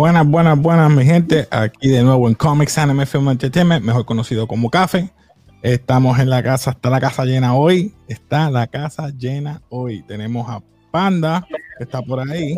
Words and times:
Buenas, 0.00 0.26
buenas, 0.26 0.58
buenas, 0.58 0.90
mi 0.90 1.04
gente. 1.04 1.46
Aquí 1.50 1.90
de 1.90 2.02
nuevo 2.02 2.26
en 2.26 2.34
Comics 2.34 2.78
Anime 2.78 3.04
Film 3.04 3.28
Entertainment, 3.28 3.84
mejor 3.84 4.06
conocido 4.06 4.48
como 4.48 4.70
Café. 4.70 5.10
Estamos 5.60 6.18
en 6.18 6.30
la 6.30 6.42
casa, 6.42 6.70
está 6.70 6.88
la 6.88 7.00
casa 7.00 7.26
llena 7.26 7.54
hoy. 7.54 7.94
Está 8.08 8.50
la 8.50 8.66
casa 8.66 9.10
llena 9.10 9.60
hoy. 9.68 10.02
Tenemos 10.04 10.48
a 10.48 10.62
Panda, 10.90 11.46
que 11.76 11.84
está 11.84 12.00
por 12.00 12.18
ahí. 12.18 12.56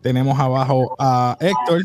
Tenemos 0.00 0.40
abajo 0.40 0.96
a 0.98 1.36
Héctor. 1.38 1.82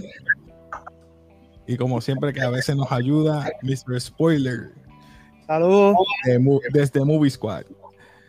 Y 1.67 1.75
como 1.75 1.99
siempre, 1.99 2.31
que 2.31 2.39
a 2.39 2.49
veces 2.49 2.77
nos 2.77 2.89
ayuda, 2.93 3.51
Mr. 3.63 3.99
Spoiler. 3.99 4.71
Saludos. 5.45 5.97
desde 6.71 7.03
Movie 7.03 7.31
Squad. 7.31 7.65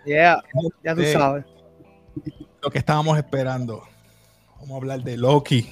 Yeah, 0.04 0.42
ya 0.82 0.96
tú 0.96 1.04
sabes. 1.04 1.44
Lo 2.60 2.70
que 2.70 2.78
estábamos 2.78 3.16
esperando. 3.16 3.84
Vamos 4.60 4.74
a 4.74 4.76
hablar 4.76 5.02
de 5.02 5.16
Loki. 5.16 5.66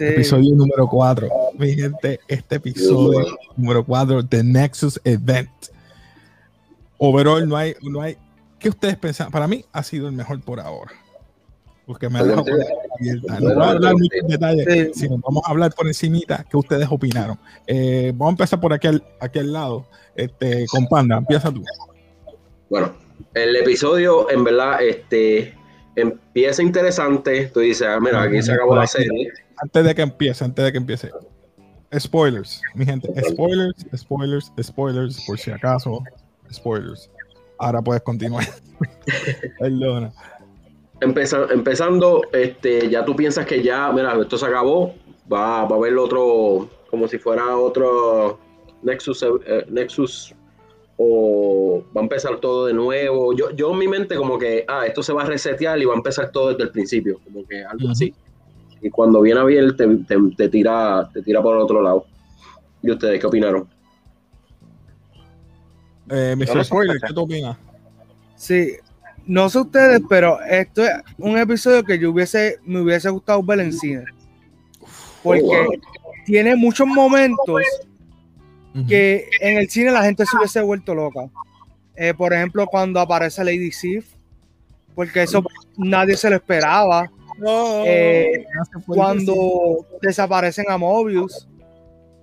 Episodio 0.00 0.54
número 0.54 0.88
4. 0.88 1.28
Mi 1.58 1.74
gente, 1.74 2.18
este 2.26 2.56
episodio 2.56 3.38
número 3.56 3.84
4 3.84 4.22
de 4.22 4.42
Nexus 4.42 4.98
Event. 5.04 5.50
Overall, 6.96 7.46
no 7.46 7.56
hay, 7.56 7.74
no 7.82 8.00
hay. 8.00 8.16
¿Qué 8.58 8.70
ustedes 8.70 8.96
pensan? 8.96 9.30
Para 9.30 9.46
mí 9.46 9.66
ha 9.70 9.82
sido 9.82 10.08
el 10.08 10.14
mejor 10.14 10.40
por 10.40 10.60
ahora. 10.60 10.92
Porque 11.84 12.08
me 12.08 12.20
ha 12.20 12.24
dejado 12.24 12.46
abierta. 12.98 13.38
No 13.38 13.54
voy 13.54 13.64
a 13.64 13.70
hablar 13.70 13.94
muchos 13.94 14.26
detalles, 14.26 14.90
sino 14.94 15.18
vamos 15.18 15.42
a 15.44 15.50
hablar 15.50 15.74
por 15.74 15.86
encimita 15.86 16.46
qué 16.48 16.56
ustedes 16.56 16.88
opinaron. 16.90 17.38
Eh, 17.66 18.12
vamos 18.14 18.28
a 18.28 18.32
empezar 18.32 18.60
por 18.60 18.72
aquel, 18.72 19.02
aquel 19.20 19.52
lado. 19.52 19.84
Este, 20.16 20.64
con 20.68 20.86
Panda, 20.86 21.18
empieza 21.18 21.52
tú. 21.52 21.62
Bueno, 22.70 22.94
el 23.34 23.56
episodio, 23.56 24.30
en 24.30 24.42
verdad, 24.42 24.82
este 24.82 25.54
empieza 25.96 26.62
interesante. 26.62 27.46
Tú 27.52 27.60
dices, 27.60 27.86
ah, 27.86 27.98
mira, 28.00 28.22
aquí 28.22 28.42
se 28.42 28.52
acabó 28.52 28.76
la 28.76 28.86
serie. 28.86 29.32
Antes 29.56 29.84
de 29.84 29.94
que 29.94 30.02
empiece, 30.02 30.44
antes 30.44 30.64
de 30.64 30.72
que 30.72 30.78
empiece. 30.78 31.10
Spoilers, 31.98 32.62
mi 32.74 32.84
gente. 32.84 33.08
Spoilers, 33.28 33.86
spoilers, 33.94 34.52
spoilers, 34.62 35.24
por 35.26 35.38
si 35.38 35.50
acaso. 35.50 36.02
Spoilers. 36.50 37.10
Ahora 37.58 37.82
puedes 37.82 38.02
continuar. 38.02 38.44
Perdona. 39.58 40.12
empezando, 41.00 42.22
este, 42.32 42.88
ya 42.88 43.04
tú 43.04 43.14
piensas 43.14 43.46
que 43.46 43.62
ya, 43.62 43.92
mira, 43.92 44.18
esto 44.20 44.38
se 44.38 44.46
acabó. 44.46 44.94
Va, 45.32 45.64
va 45.64 45.76
a 45.76 45.78
haber 45.78 45.96
otro, 45.96 46.68
como 46.90 47.06
si 47.06 47.18
fuera 47.18 47.56
otro 47.56 48.40
Nexus, 48.82 49.22
eh, 49.22 49.64
Nexus 49.68 50.34
o 51.04 51.84
va 51.96 52.00
a 52.00 52.04
empezar 52.04 52.38
todo 52.38 52.66
de 52.66 52.74
nuevo. 52.74 53.34
Yo, 53.34 53.50
yo 53.50 53.72
en 53.72 53.78
mi 53.78 53.88
mente 53.88 54.16
como 54.16 54.38
que, 54.38 54.64
ah, 54.68 54.86
esto 54.86 55.02
se 55.02 55.12
va 55.12 55.22
a 55.22 55.26
resetear 55.26 55.80
y 55.80 55.84
va 55.84 55.94
a 55.94 55.96
empezar 55.96 56.30
todo 56.30 56.50
desde 56.50 56.64
el 56.64 56.70
principio, 56.70 57.18
como 57.24 57.46
que 57.46 57.64
algo 57.64 57.90
así. 57.90 58.14
Y 58.80 58.90
cuando 58.90 59.20
viene 59.20 59.40
a 59.40 59.44
bien 59.44 59.76
te, 59.76 59.86
te, 60.36 60.48
tira, 60.48 61.08
te 61.12 61.22
tira 61.22 61.42
por 61.42 61.56
el 61.56 61.62
otro 61.62 61.82
lado. 61.82 62.06
¿Y 62.82 62.90
ustedes 62.90 63.20
qué 63.20 63.26
opinaron? 63.26 63.68
Eh, 66.10 66.34
Mr. 66.36 66.64
Spoiler, 66.64 66.96
¿qué 67.00 67.14
tú 67.14 67.22
opinas? 67.22 67.56
Sí, 68.36 68.72
no 69.24 69.48
sé 69.48 69.60
ustedes, 69.60 70.00
pero 70.08 70.40
esto 70.42 70.82
es 70.82 70.90
un 71.18 71.38
episodio 71.38 71.84
que 71.84 71.98
yo 71.98 72.10
hubiese, 72.10 72.58
me 72.64 72.80
hubiese 72.80 73.08
gustado 73.10 73.42
ver 73.42 73.60
en 73.60 73.72
cine. 73.72 74.04
Porque 75.22 75.42
oh, 75.44 75.72
tiene 76.26 76.56
muchos 76.56 76.86
momentos 76.86 77.62
que 78.88 79.28
en 79.40 79.58
el 79.58 79.68
cine 79.68 79.90
la 79.90 80.02
gente 80.02 80.24
se 80.24 80.36
hubiese 80.36 80.62
vuelto 80.62 80.94
loca. 80.94 81.28
Eh, 81.94 82.14
por 82.14 82.32
ejemplo, 82.32 82.66
cuando 82.66 83.00
aparece 83.00 83.44
Lady 83.44 83.70
Sif, 83.70 84.06
porque 84.94 85.22
eso 85.22 85.42
nadie 85.76 86.16
se 86.16 86.30
lo 86.30 86.36
esperaba. 86.36 87.10
Eh, 87.86 88.44
cuando 88.86 89.86
desaparecen 90.00 90.66
a 90.68 90.78
Mobius, 90.78 91.48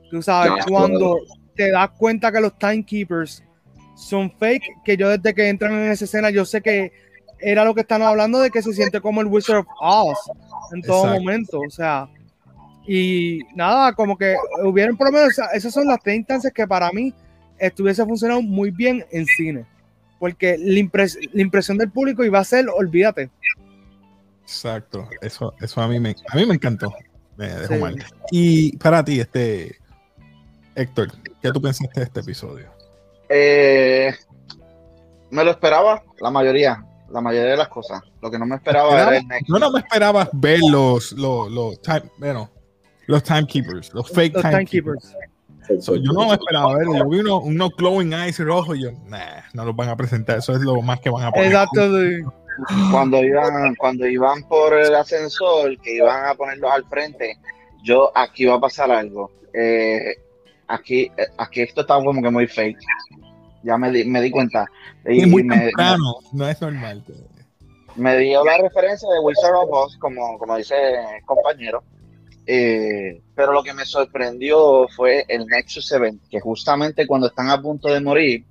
tú 0.09 0.21
sabes, 0.21 0.65
cuando 0.65 1.19
te 1.55 1.71
das 1.71 1.89
cuenta 1.91 2.31
que 2.31 2.41
los 2.41 2.57
timekeepers 2.57 3.43
son 3.95 4.31
fake, 4.31 4.83
que 4.83 4.97
yo 4.97 5.09
desde 5.09 5.33
que 5.33 5.49
entran 5.49 5.73
en 5.73 5.91
esa 5.91 6.05
escena, 6.05 6.29
yo 6.29 6.45
sé 6.45 6.61
que 6.61 6.91
era 7.39 7.65
lo 7.65 7.73
que 7.73 7.81
están 7.81 8.01
hablando 8.01 8.39
de 8.39 8.49
que 8.49 8.61
se 8.61 8.73
siente 8.73 9.01
como 9.01 9.21
el 9.21 9.27
Wizard 9.27 9.59
of 9.59 9.67
Oz 9.79 10.17
en 10.73 10.81
todo 10.81 11.05
momento. 11.07 11.59
O 11.59 11.69
sea, 11.69 12.07
y 12.87 13.41
nada, 13.55 13.93
como 13.93 14.17
que 14.17 14.35
hubieran 14.63 14.97
por 14.97 15.07
lo 15.07 15.13
menos, 15.13 15.39
esas 15.53 15.73
son 15.73 15.87
las 15.87 15.99
tres 16.01 16.17
instancias 16.17 16.53
que 16.53 16.67
para 16.67 16.91
mí 16.91 17.13
estuviese 17.57 18.05
funcionando 18.05 18.41
muy 18.41 18.71
bien 18.71 19.05
en 19.11 19.25
cine. 19.25 19.65
Porque 20.17 20.57
la, 20.57 20.79
impresión 20.79 21.77
del 21.77 21.91
público 21.91 22.23
iba 22.23 22.39
a 22.39 22.43
ser, 22.43 22.67
olvídate. 22.67 23.29
Exacto, 24.41 25.07
eso, 25.21 25.53
eso 25.61 25.81
a 25.81 25.87
mí 25.87 25.99
me, 25.99 26.15
a 26.29 26.35
mí 26.35 26.45
me 26.45 26.55
encantó. 26.55 26.93
Me 27.37 27.47
dejó 27.47 27.75
mal. 27.77 28.03
Y 28.31 28.75
para 28.77 29.03
ti, 29.03 29.19
este 29.19 29.77
Héctor, 30.75 31.11
¿qué 31.41 31.51
tú 31.51 31.61
pensaste 31.61 31.99
de 31.99 32.05
este 32.05 32.19
episodio? 32.19 32.69
Eh, 33.29 34.13
me 35.29 35.43
lo 35.43 35.51
esperaba, 35.51 36.03
la 36.19 36.31
mayoría, 36.31 36.83
la 37.09 37.21
mayoría 37.21 37.51
de 37.51 37.57
las 37.57 37.67
cosas. 37.67 38.01
Lo 38.21 38.31
que 38.31 38.39
no 38.39 38.45
me 38.45 38.55
esperaba 38.55 39.01
era 39.01 39.17
el 39.17 39.25
No, 39.47 39.59
no 39.59 39.71
me 39.71 39.79
esperaba 39.79 40.29
ver 40.33 40.59
los, 40.69 41.11
los, 41.13 41.51
los 41.51 41.79
bueno, 42.17 42.49
los 43.09 43.23
timekeepers, 43.23 43.91
los 43.93 44.07
fake 44.11 44.35
los 44.35 44.43
timekeepers. 44.43 45.15
yo 45.67 46.13
no 46.13 46.27
me 46.27 46.33
esperaba 46.33 46.75
ver, 46.75 46.85
yo 46.95 47.09
vi 47.09 47.19
unos 47.19 47.41
uno 47.43 47.69
glowing 47.75 48.13
eyes 48.13 48.37
rojos 48.37 48.77
y 48.77 48.83
yo, 48.83 48.91
nah, 49.07 49.41
no 49.53 49.65
los 49.65 49.75
van 49.75 49.89
a 49.89 49.95
presentar, 49.95 50.37
eso 50.37 50.53
es 50.53 50.61
lo 50.61 50.79
más 50.83 50.99
que 50.99 51.09
van 51.09 51.25
a 51.25 51.31
poner. 51.31 51.47
Exacto. 51.47 51.89
Cuando 52.91 53.23
iban, 53.23 53.73
cuando 53.75 54.05
iban 54.05 54.43
por 54.43 54.75
el 54.77 54.93
ascensor, 54.93 55.75
que 55.79 55.95
iban 55.95 56.25
a 56.25 56.35
ponerlos 56.35 56.71
al 56.71 56.85
frente, 56.85 57.37
yo 57.83 58.11
aquí 58.13 58.45
va 58.45 58.55
a 58.55 58.59
pasar 58.59 58.91
algo. 58.91 59.31
Eh, 59.53 60.15
aquí, 60.67 61.09
aquí 61.37 61.61
esto 61.61 61.81
está 61.81 61.95
como 61.95 62.21
que 62.21 62.29
muy 62.29 62.45
fake. 62.45 62.77
Ya 63.63 63.77
me 63.77 63.91
di, 63.91 64.03
me 64.05 64.21
di 64.21 64.29
cuenta. 64.29 64.67
Y, 65.07 65.25
muy 65.25 65.47
temprano, 65.47 66.15
no 66.31 66.47
es 66.47 66.61
normal. 66.61 67.03
Me 67.95 68.17
dio 68.17 68.43
la 68.43 68.57
referencia 68.57 69.09
de 69.09 69.19
Wizard 69.21 69.55
of 69.55 69.69
Oz, 69.71 69.97
como, 69.97 70.37
como 70.37 70.57
dice 70.57 70.75
el 70.75 71.25
compañero 71.25 71.81
eh, 72.51 73.21
pero 73.35 73.53
lo 73.53 73.61
que 73.61 73.75
me 73.75 73.85
sorprendió 73.85 74.87
fue 74.95 75.23
el 75.27 75.45
Nexus 75.45 75.91
Event, 75.91 76.19
que 76.31 76.39
justamente 76.39 77.05
cuando 77.05 77.27
están 77.27 77.51
a 77.51 77.61
punto 77.61 77.89
de 77.89 78.01
morir, 78.01 78.43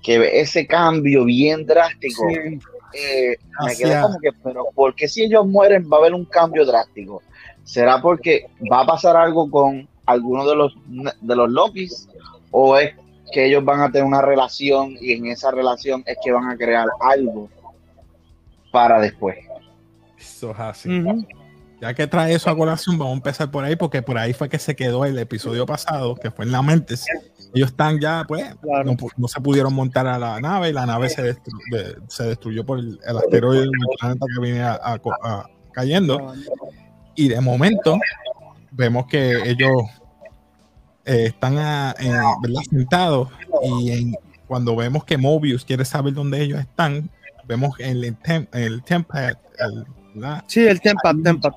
que 0.00 0.40
ese 0.40 0.68
cambio 0.68 1.24
bien 1.24 1.66
drástico, 1.66 2.28
eh, 2.28 3.36
me 3.66 3.76
quedé 3.76 4.00
como 4.00 4.20
que, 4.20 4.30
pero 4.44 4.66
¿por 4.72 4.94
qué 4.94 5.08
si 5.08 5.24
ellos 5.24 5.44
mueren 5.48 5.90
va 5.92 5.96
a 5.96 6.00
haber 6.00 6.14
un 6.14 6.26
cambio 6.26 6.64
drástico? 6.64 7.20
¿Será 7.64 8.00
porque 8.00 8.46
va 8.70 8.82
a 8.82 8.86
pasar 8.86 9.16
algo 9.16 9.50
con 9.50 9.88
alguno 10.06 10.48
de 10.48 10.54
los, 10.54 10.76
de 11.20 11.34
los 11.34 11.50
Lokis? 11.50 12.08
¿O 12.52 12.78
es 12.78 12.94
que 13.32 13.46
ellos 13.46 13.64
van 13.64 13.80
a 13.80 13.90
tener 13.90 14.06
una 14.06 14.22
relación 14.22 14.94
y 15.00 15.14
en 15.14 15.26
esa 15.26 15.50
relación 15.50 16.04
es 16.06 16.18
que 16.24 16.30
van 16.30 16.48
a 16.48 16.56
crear 16.56 16.86
algo 17.00 17.48
para 18.70 19.00
después? 19.00 19.38
Eso 20.16 20.52
es 20.52 20.60
así. 20.60 20.88
Ya 21.80 21.94
que 21.94 22.08
trae 22.08 22.34
eso 22.34 22.50
a 22.50 22.56
colación, 22.56 22.98
vamos 22.98 23.12
a 23.12 23.16
empezar 23.16 23.50
por 23.50 23.64
ahí, 23.64 23.76
porque 23.76 24.02
por 24.02 24.18
ahí 24.18 24.32
fue 24.32 24.48
que 24.48 24.58
se 24.58 24.74
quedó 24.74 25.04
el 25.04 25.16
episodio 25.16 25.64
pasado, 25.64 26.16
que 26.16 26.30
fue 26.32 26.44
en 26.44 26.50
la 26.50 26.60
mente. 26.60 26.94
Ellos 27.54 27.70
están 27.70 28.00
ya, 28.00 28.24
pues, 28.26 28.44
no, 29.16 29.28
se 29.28 29.40
pudieron 29.40 29.72
montar 29.74 30.08
a 30.08 30.18
la 30.18 30.40
nave 30.40 30.70
y 30.70 30.72
la 30.72 30.86
nave 30.86 31.08
se, 31.08 31.36
se 32.08 32.24
destruyó 32.24 32.66
por 32.66 32.80
el, 32.80 32.98
asteroide 33.06 33.62
del 33.62 33.70
planeta 34.00 34.26
que 34.34 34.42
viene 34.42 34.62
a, 34.62 35.00
cayendo. 35.72 36.34
Y 37.14 37.28
de 37.28 37.40
momento, 37.40 37.96
vemos 38.72 39.06
que 39.06 39.48
ellos 39.48 39.82
eh, 41.04 41.26
están 41.26 41.58
a, 41.58 41.94
sentados 42.68 43.28
y 43.62 44.14
cuando 44.48 44.74
vemos 44.74 45.04
que 45.04 45.16
Mobius 45.16 45.64
quiere 45.64 45.84
saber 45.84 46.12
dónde 46.12 46.42
ellos 46.42 46.58
están, 46.58 47.08
vemos 47.46 47.78
en 47.78 48.02
el, 48.02 48.16
tem, 48.16 48.48
el 48.52 48.82
Tempad. 48.82 49.34
El, 49.58 49.86
sí, 50.48 50.66
el 50.66 50.80
Tempad, 50.80 51.14
Tempad 51.22 51.52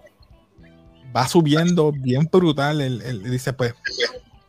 va 1.15 1.27
subiendo 1.27 1.91
bien 1.91 2.29
brutal. 2.31 2.81
Él, 2.81 3.23
dice, 3.23 3.53
pues, 3.53 3.73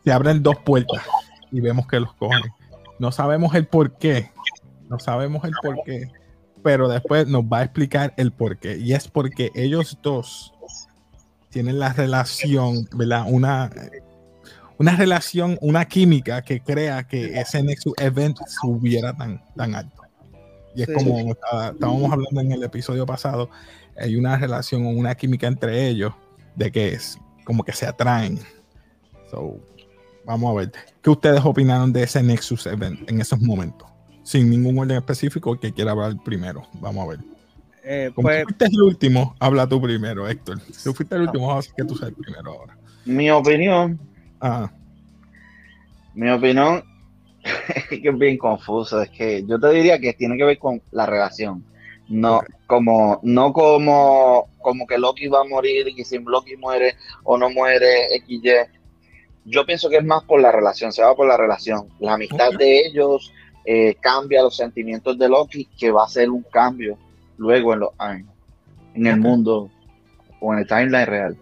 se 0.03 0.11
abren 0.11 0.43
dos 0.43 0.57
puertas 0.63 1.03
y 1.51 1.61
vemos 1.61 1.87
que 1.87 1.99
los 1.99 2.13
cogen. 2.13 2.41
No 2.99 3.11
sabemos 3.11 3.53
el 3.55 3.67
por 3.67 3.97
qué. 3.97 4.31
No 4.89 4.99
sabemos 4.99 5.43
el 5.45 5.53
por 5.61 5.83
qué. 5.83 6.09
Pero 6.63 6.87
después 6.87 7.27
nos 7.27 7.43
va 7.43 7.59
a 7.59 7.63
explicar 7.63 8.13
el 8.17 8.31
por 8.31 8.57
qué. 8.57 8.77
Y 8.77 8.93
es 8.93 9.07
porque 9.07 9.51
ellos 9.55 9.97
dos 10.01 10.53
tienen 11.49 11.79
la 11.79 11.93
relación, 11.93 12.87
¿verdad? 12.95 13.25
Una, 13.27 13.69
una 14.77 14.95
relación, 14.95 15.57
una 15.61 15.85
química 15.85 16.41
que 16.41 16.61
crea 16.61 17.03
que 17.03 17.39
ese 17.39 17.61
Nexus 17.61 17.93
Event 17.97 18.37
subiera 18.47 19.13
tan, 19.15 19.43
tan 19.55 19.75
alto. 19.75 20.01
Y 20.75 20.81
es 20.83 20.89
como 20.91 21.19
estábamos 21.19 22.11
hablando 22.11 22.41
en 22.41 22.51
el 22.53 22.63
episodio 22.63 23.05
pasado, 23.05 23.49
hay 23.95 24.15
una 24.15 24.37
relación 24.37 24.87
o 24.87 24.89
una 24.89 25.13
química 25.13 25.45
entre 25.45 25.87
ellos 25.87 26.13
de 26.55 26.71
que 26.71 26.89
es 26.89 27.17
como 27.43 27.63
que 27.63 27.73
se 27.73 27.85
atraen. 27.85 28.39
So, 29.29 29.59
vamos 30.25 30.51
a 30.51 30.59
ver. 30.59 30.71
¿Qué 31.01 31.09
ustedes 31.09 31.41
opinaron 31.43 31.91
de 31.91 32.03
ese 32.03 32.21
Nexus 32.23 32.65
Event 32.65 33.09
en 33.09 33.21
esos 33.21 33.39
momentos? 33.39 33.87
Sin 34.23 34.49
ningún 34.49 34.79
orden 34.79 34.97
específico 34.97 35.59
que 35.59 35.73
quiera 35.73 35.91
hablar 35.91 36.15
primero. 36.23 36.63
Vamos 36.79 37.05
a 37.05 37.09
ver. 37.09 37.19
Eh, 37.83 38.11
Como 38.15 38.27
pues, 38.27 38.43
tú 38.43 38.47
fuiste 38.47 38.65
el 38.65 38.81
último, 38.81 39.35
habla 39.39 39.67
tú 39.67 39.81
primero, 39.81 40.27
Héctor. 40.27 40.61
Si 40.71 40.83
tú 40.85 40.93
fuiste 40.93 41.15
el 41.15 41.23
último, 41.23 41.47
vamos 41.47 41.65
a 41.65 41.67
hacer 41.67 41.75
que 41.75 41.83
tú 41.83 41.95
seas 41.95 42.09
el 42.09 42.15
primero 42.15 42.51
ahora. 42.51 42.77
Mi 43.05 43.29
opinión, 43.29 43.99
Ah, 44.39 44.71
mi 46.13 46.29
opinión 46.29 46.83
es 47.91 48.01
que 48.01 48.09
es 48.09 48.17
bien 48.17 48.37
confuso. 48.37 49.01
Es 49.01 49.09
que 49.09 49.43
yo 49.45 49.59
te 49.59 49.69
diría 49.69 49.99
que 49.99 50.13
tiene 50.13 50.37
que 50.37 50.43
ver 50.45 50.59
con 50.59 50.81
la 50.91 51.05
relación. 51.05 51.63
No 52.09 52.41
como, 52.67 53.19
no 53.23 53.53
como, 53.53 54.47
como 54.61 54.87
que 54.87 54.97
Loki 54.97 55.27
va 55.27 55.41
a 55.41 55.45
morir 55.45 55.87
y 55.87 55.95
que 55.95 56.03
si 56.03 56.19
Loki 56.19 56.57
muere 56.57 56.95
o 57.23 57.37
no 57.37 57.49
muere, 57.49 58.09
XY. 58.25 58.41
Yo 59.45 59.65
pienso 59.65 59.89
que 59.89 59.97
es 59.97 60.05
más 60.05 60.23
por 60.23 60.41
la 60.41 60.51
relación, 60.51 60.91
se 60.91 61.03
va 61.03 61.15
por 61.15 61.27
la 61.27 61.37
relación. 61.37 61.87
La 61.99 62.13
amistad 62.13 62.51
de 62.57 62.85
ellos 62.85 63.33
eh, 63.65 63.95
cambia 63.99 64.41
los 64.41 64.55
sentimientos 64.55 65.17
de 65.17 65.29
Loki, 65.29 65.65
que 65.77 65.91
va 65.91 66.05
a 66.05 66.09
ser 66.09 66.29
un 66.29 66.43
cambio 66.43 66.97
luego 67.37 67.73
en 67.73 67.79
los 67.79 67.89
años, 67.97 68.29
en 68.93 69.07
el 69.07 69.19
mundo 69.19 69.69
o 70.39 70.53
en 70.53 70.59
el 70.59 70.67
timeline 70.67 71.05
real. 71.05 71.37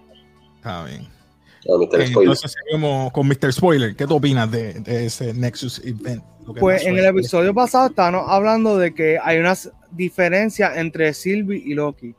está 0.57 0.85
bien. 0.85 1.20
Mr. 1.65 2.07
Spoiler. 2.07 2.07
Entonces 2.07 2.55
seguimos 2.65 3.11
con 3.11 3.27
Mr. 3.27 3.53
Spoiler. 3.53 3.95
¿Qué 3.95 4.07
tú 4.07 4.15
opinas 4.15 4.49
de, 4.51 4.73
de 4.79 5.05
ese 5.05 5.33
Nexus 5.33 5.81
Event? 5.85 6.23
Pues 6.59 6.85
en 6.85 6.97
el 6.97 7.05
episodio 7.05 7.53
pasado 7.53 7.87
estábamos 7.87 8.25
hablando 8.27 8.77
de 8.77 8.93
que 8.93 9.17
hay 9.21 9.37
una 9.37 9.51
s- 9.53 9.69
diferencia 9.91 10.73
entre 10.79 11.13
Sylvie 11.13 11.61
y 11.65 11.73
Loki. 11.75 12.15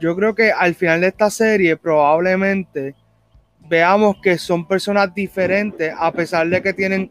Yo 0.00 0.14
creo 0.16 0.34
que 0.34 0.52
al 0.52 0.74
final 0.74 1.00
de 1.00 1.08
esta 1.08 1.28
serie 1.30 1.76
probablemente 1.76 2.94
veamos 3.68 4.16
que 4.22 4.38
son 4.38 4.66
personas 4.66 5.14
diferentes 5.14 5.92
a 5.96 6.12
pesar 6.12 6.48
de 6.48 6.62
que 6.62 6.72
tienen 6.72 7.10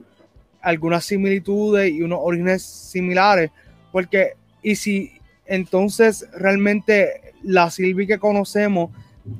algunas 0.62 1.06
similitudes 1.06 1.92
y 1.92 2.01
unos 2.01 2.19
orígenes 2.21 2.63
similares. 2.63 3.50
Porque, 3.92 4.33
y 4.63 4.75
si 4.75 5.12
entonces 5.45 6.25
realmente 6.33 7.33
la 7.44 7.69
Sylvie 7.69 8.07
que 8.07 8.19
conocemos 8.19 8.92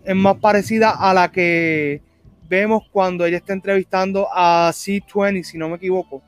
es 0.04 0.16
más 0.16 0.38
parecida 0.38 0.92
a 0.92 1.14
la 1.14 1.32
que 1.32 2.02
vemos 2.50 2.84
cuando 2.92 3.26
ella 3.26 3.38
está 3.38 3.54
entrevistando 3.54 4.28
a 4.32 4.72
C20, 4.74 5.44
si 5.44 5.58
no 5.58 5.70
me 5.70 5.78
equivoco, 5.78 6.22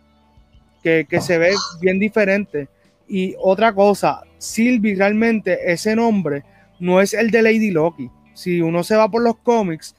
que, 0.82 1.06
que 1.10 1.22
se 1.22 1.38
ve 1.38 1.54
bien 1.82 2.00
diferente. 2.00 2.68
Y 3.08 3.36
otra 3.40 3.74
cosa, 3.74 4.24
Sylvie 4.38 4.96
realmente 4.96 5.72
ese 5.72 5.96
nombre 5.96 6.44
no 6.80 7.02
es 7.02 7.14
el 7.14 7.32
de 7.32 7.42
Lady 7.42 7.72
Loki. 7.72 8.10
Si 8.34 8.62
uno 8.62 8.84
se 8.84 8.96
va 8.96 9.10
por 9.10 9.22
los 9.22 9.38
cómics, 9.38 9.96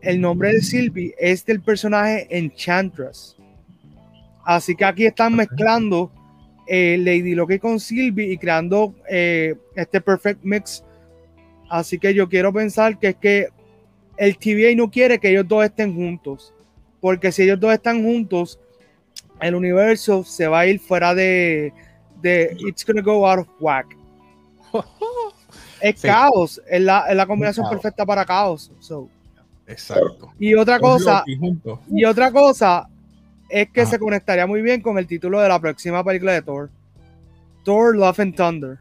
el 0.00 0.20
nombre 0.20 0.52
de 0.52 0.60
Sylvie 0.62 1.14
es 1.18 1.44
del 1.44 1.60
personaje 1.60 2.26
Enchantress. 2.30 3.36
Así 4.44 4.76
que 4.76 4.84
aquí 4.84 5.06
están 5.06 5.34
mezclando 5.34 6.12
eh, 6.68 6.96
Lady 6.98 7.34
Loki 7.34 7.58
con 7.58 7.80
Sylvie 7.80 8.32
y 8.32 8.38
creando 8.38 8.94
eh, 9.10 9.54
este 9.74 10.00
perfect 10.00 10.44
mix. 10.44 10.84
Así 11.68 11.98
que 11.98 12.14
yo 12.14 12.28
quiero 12.28 12.52
pensar 12.52 12.98
que 12.98 13.08
es 13.08 13.16
que 13.16 13.48
el 14.16 14.38
TVA 14.38 14.74
no 14.76 14.90
quiere 14.90 15.18
que 15.18 15.30
ellos 15.30 15.46
dos 15.46 15.64
estén 15.64 15.94
juntos. 15.94 16.52
Porque 17.00 17.30
si 17.32 17.42
ellos 17.42 17.60
dos 17.60 17.72
están 17.72 18.02
juntos, 18.02 18.58
el 19.40 19.54
universo 19.54 20.24
se 20.24 20.46
va 20.48 20.60
a 20.60 20.66
ir 20.66 20.80
fuera 20.80 21.14
de, 21.14 21.72
de 22.22 22.56
It's 22.66 22.84
gonna 22.86 23.02
go 23.02 23.28
out 23.28 23.40
of 23.40 23.48
whack. 23.60 23.86
Es 25.80 26.00
Sí. 26.00 26.08
caos, 26.08 26.60
es 26.68 26.80
la, 26.80 27.06
es 27.08 27.14
la 27.16 27.26
combinación 27.26 27.68
perfecta 27.68 28.06
para 28.06 28.24
caos. 28.24 28.72
So, 28.80 29.10
Exacto. 29.66 30.32
Y 30.38 30.54
otra 30.54 30.80
cosa, 30.80 31.22
y 31.90 32.04
otra 32.04 32.32
cosa 32.32 32.88
es 33.50 33.68
que 33.70 33.82
Ajá. 33.82 33.90
se 33.90 33.98
conectaría 33.98 34.46
muy 34.46 34.62
bien 34.62 34.80
con 34.80 34.96
el 34.96 35.06
título 35.06 35.38
de 35.40 35.48
la 35.48 35.60
próxima 35.60 36.02
película 36.02 36.32
de 36.32 36.40
Thor. 36.42 36.70
Thor 37.62 37.94
Love 37.96 38.20
and 38.20 38.34
Thunder. 38.34 38.78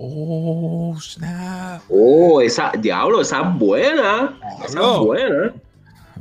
Oh, 0.00 0.96
snap. 1.00 1.82
Oh, 1.90 2.40
esa, 2.40 2.70
diablo, 2.78 3.20
esa 3.20 3.40
es 3.40 3.58
buena. 3.58 4.38
Esa 4.64 4.80
es 4.80 4.98
buena. 5.00 5.52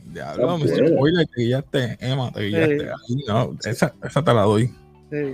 Diablo, 0.05 0.57
bueno. 0.57 0.87
Spoiler, 0.87 1.27
te 1.27 1.41
guillaste, 1.41 1.97
Emma, 1.99 2.31
te 2.31 2.41
guillaste. 2.41 2.89
No, 3.27 3.55
esa, 3.63 3.93
esa 4.03 4.23
te 4.23 4.33
la 4.33 4.41
doy. 4.41 4.65
Sí. 5.11 5.33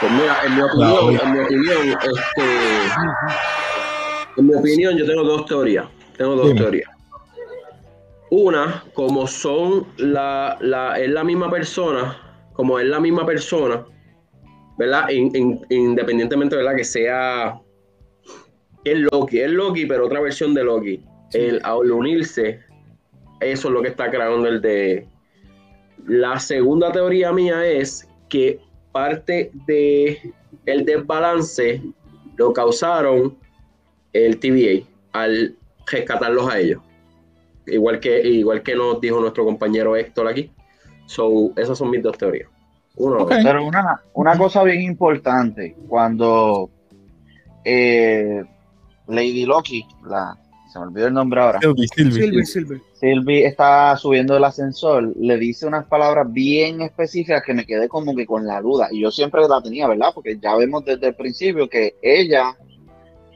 Pues 0.00 0.12
mira, 0.12 0.36
en 0.44 0.56
mi 0.56 0.62
opinión, 0.62 1.20
en 1.22 1.32
mi 1.32 1.38
opinión, 1.40 1.98
este, 2.02 2.46
en 4.36 4.46
mi 4.48 4.54
opinión, 4.54 4.96
yo 4.96 5.06
tengo 5.06 5.22
dos 5.22 5.46
teorías. 5.46 5.86
Tengo 6.16 6.34
dos 6.34 6.48
Dime. 6.48 6.60
teorías. 6.60 6.90
Una, 8.30 8.84
como 8.94 9.28
son 9.28 9.86
la, 9.98 10.58
la, 10.60 10.98
es 10.98 11.10
la 11.10 11.22
misma 11.22 11.48
persona, 11.50 12.16
como 12.52 12.80
es 12.80 12.86
la 12.86 12.98
misma 12.98 13.24
persona, 13.24 13.84
¿verdad? 14.80 15.10
In- 15.10 15.36
in- 15.36 15.66
independientemente, 15.68 16.56
¿verdad? 16.56 16.74
Que 16.74 16.84
sea 16.84 17.60
es 18.82 18.98
Loki, 19.12 19.38
es 19.40 19.50
Loki, 19.50 19.84
pero 19.84 20.06
otra 20.06 20.22
versión 20.22 20.54
de 20.54 20.64
Loki. 20.64 21.04
El, 21.34 21.60
al 21.64 21.90
unirse, 21.92 22.60
eso 23.40 23.68
es 23.68 23.74
lo 23.74 23.82
que 23.82 23.88
está 23.88 24.10
creando 24.10 24.48
el 24.48 24.62
de. 24.62 25.06
La 26.06 26.40
segunda 26.40 26.90
teoría 26.92 27.30
mía 27.30 27.66
es 27.66 28.08
que 28.30 28.58
parte 28.90 29.50
de 29.66 30.32
el 30.64 30.86
desbalance 30.86 31.82
lo 32.38 32.54
causaron 32.54 33.36
el 34.14 34.40
TVA 34.40 34.86
al 35.12 35.56
rescatarlos 35.86 36.50
a 36.50 36.58
ellos. 36.58 36.80
Igual 37.66 38.00
que, 38.00 38.26
igual 38.26 38.62
que 38.62 38.74
nos 38.74 38.98
dijo 38.98 39.20
nuestro 39.20 39.44
compañero 39.44 39.94
Héctor 39.94 40.26
aquí. 40.26 40.50
So, 41.04 41.52
esas 41.56 41.76
son 41.76 41.90
mis 41.90 42.02
dos 42.02 42.16
teorías. 42.16 42.48
Pero 43.42 43.64
una, 43.66 44.00
una 44.14 44.36
cosa 44.38 44.62
bien 44.62 44.82
importante, 44.82 45.76
cuando 45.88 46.70
eh, 47.64 48.42
Lady 49.08 49.44
Loki, 49.46 49.84
la, 50.06 50.36
se 50.72 50.78
me 50.78 50.86
olvidó 50.86 51.06
el 51.08 51.14
nombre 51.14 51.40
ahora. 51.40 51.60
Sylvie 53.00 53.46
está 53.46 53.96
subiendo 53.96 54.36
el 54.36 54.44
ascensor, 54.44 55.14
le 55.16 55.38
dice 55.38 55.66
unas 55.66 55.86
palabras 55.86 56.30
bien 56.30 56.82
específicas 56.82 57.42
que 57.44 57.54
me 57.54 57.64
quedé 57.64 57.88
como 57.88 58.14
que 58.14 58.26
con 58.26 58.46
la 58.46 58.60
duda. 58.60 58.88
Y 58.90 59.00
yo 59.00 59.10
siempre 59.10 59.40
la 59.48 59.62
tenía, 59.62 59.88
¿verdad? 59.88 60.10
Porque 60.14 60.38
ya 60.38 60.54
vemos 60.56 60.84
desde 60.84 61.08
el 61.08 61.14
principio 61.14 61.68
que 61.68 61.94
ella 62.02 62.56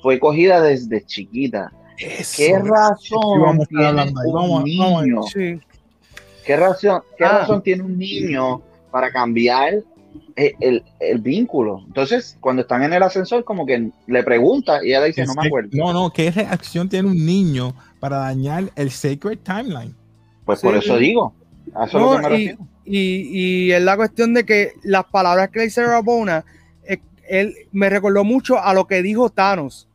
fue 0.02 0.20
cogida 0.20 0.60
desde 0.60 1.04
chiquita. 1.06 1.72
Eso, 1.98 2.34
¿Qué 2.36 2.58
razón 2.58 3.66
tiene 3.68 4.02
un 4.02 4.64
niño? 4.64 5.22
¿Qué 6.44 6.56
razón, 6.56 7.02
qué 7.16 7.24
Ah. 7.24 7.38
razón 7.38 7.62
tiene 7.62 7.82
un 7.84 7.96
niño 7.96 8.60
para 8.94 9.10
cambiar 9.10 9.82
el, 10.36 10.54
el- 10.60 10.84
el 11.00 11.18
vínculo? 11.18 11.82
Entonces, 11.84 12.38
cuando 12.40 12.62
están 12.62 12.84
en 12.84 12.92
el 12.92 13.02
ascensor, 13.02 13.42
como 13.42 13.66
que 13.66 13.90
le 14.06 14.22
pregunta 14.22 14.78
y 14.84 14.90
ella 14.90 15.02
dice, 15.02 15.24
no 15.26 15.34
me 15.34 15.48
acuerdo. 15.48 15.70
No, 15.72 15.92
no, 15.92 16.10
¿qué 16.12 16.30
reacción 16.30 16.88
tiene 16.88 17.08
un 17.08 17.26
niño 17.26 17.74
para 17.98 18.18
dañar 18.18 18.70
el 18.76 18.92
Sacred 18.92 19.40
Timeline? 19.40 19.96
Pues 20.44 20.60
por 20.60 20.76
eso 20.76 20.96
digo. 20.96 21.34
A 21.74 21.86
eso 21.86 21.98
es 21.98 22.04
No, 22.04 22.12
lo 22.12 22.16
que 22.18 22.22
me 22.22 22.28
y- 22.28 22.46
refiero. 22.46 22.68
Y, 22.84 22.98
y 23.66 23.72
es 23.72 23.82
la 23.82 23.96
cuestión 23.96 24.32
de 24.32 24.44
que 24.46 24.74
las 24.84 25.06
palabras 25.06 25.48
que 25.50 25.58
le 25.58 25.64
dice 25.64 25.84
Rabona, 25.84 26.44
eh, 26.86 26.98
él 27.28 27.52
me 27.72 27.90
recordó 27.90 28.22
mucho 28.22 28.60
a 28.62 28.72
lo 28.74 28.86
que 28.86 29.02
dijo 29.02 29.28
Thanos. 29.30 29.88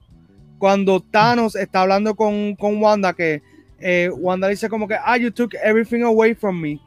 Cuando 0.58 1.00
Thanos 1.00 1.56
está 1.56 1.84
hablando 1.84 2.16
con, 2.16 2.56
con 2.58 2.82
Wanda, 2.84 3.14
que 3.14 3.42
eh, 3.80 4.10
Wanda 4.14 4.50
dice 4.50 4.68
como 4.68 4.90
que, 4.90 4.96
ah, 5.02 5.16
you 5.16 5.32
took 5.32 5.54
everything 5.64 6.02
away 6.02 6.34
from 6.36 6.60
me. 6.60 6.82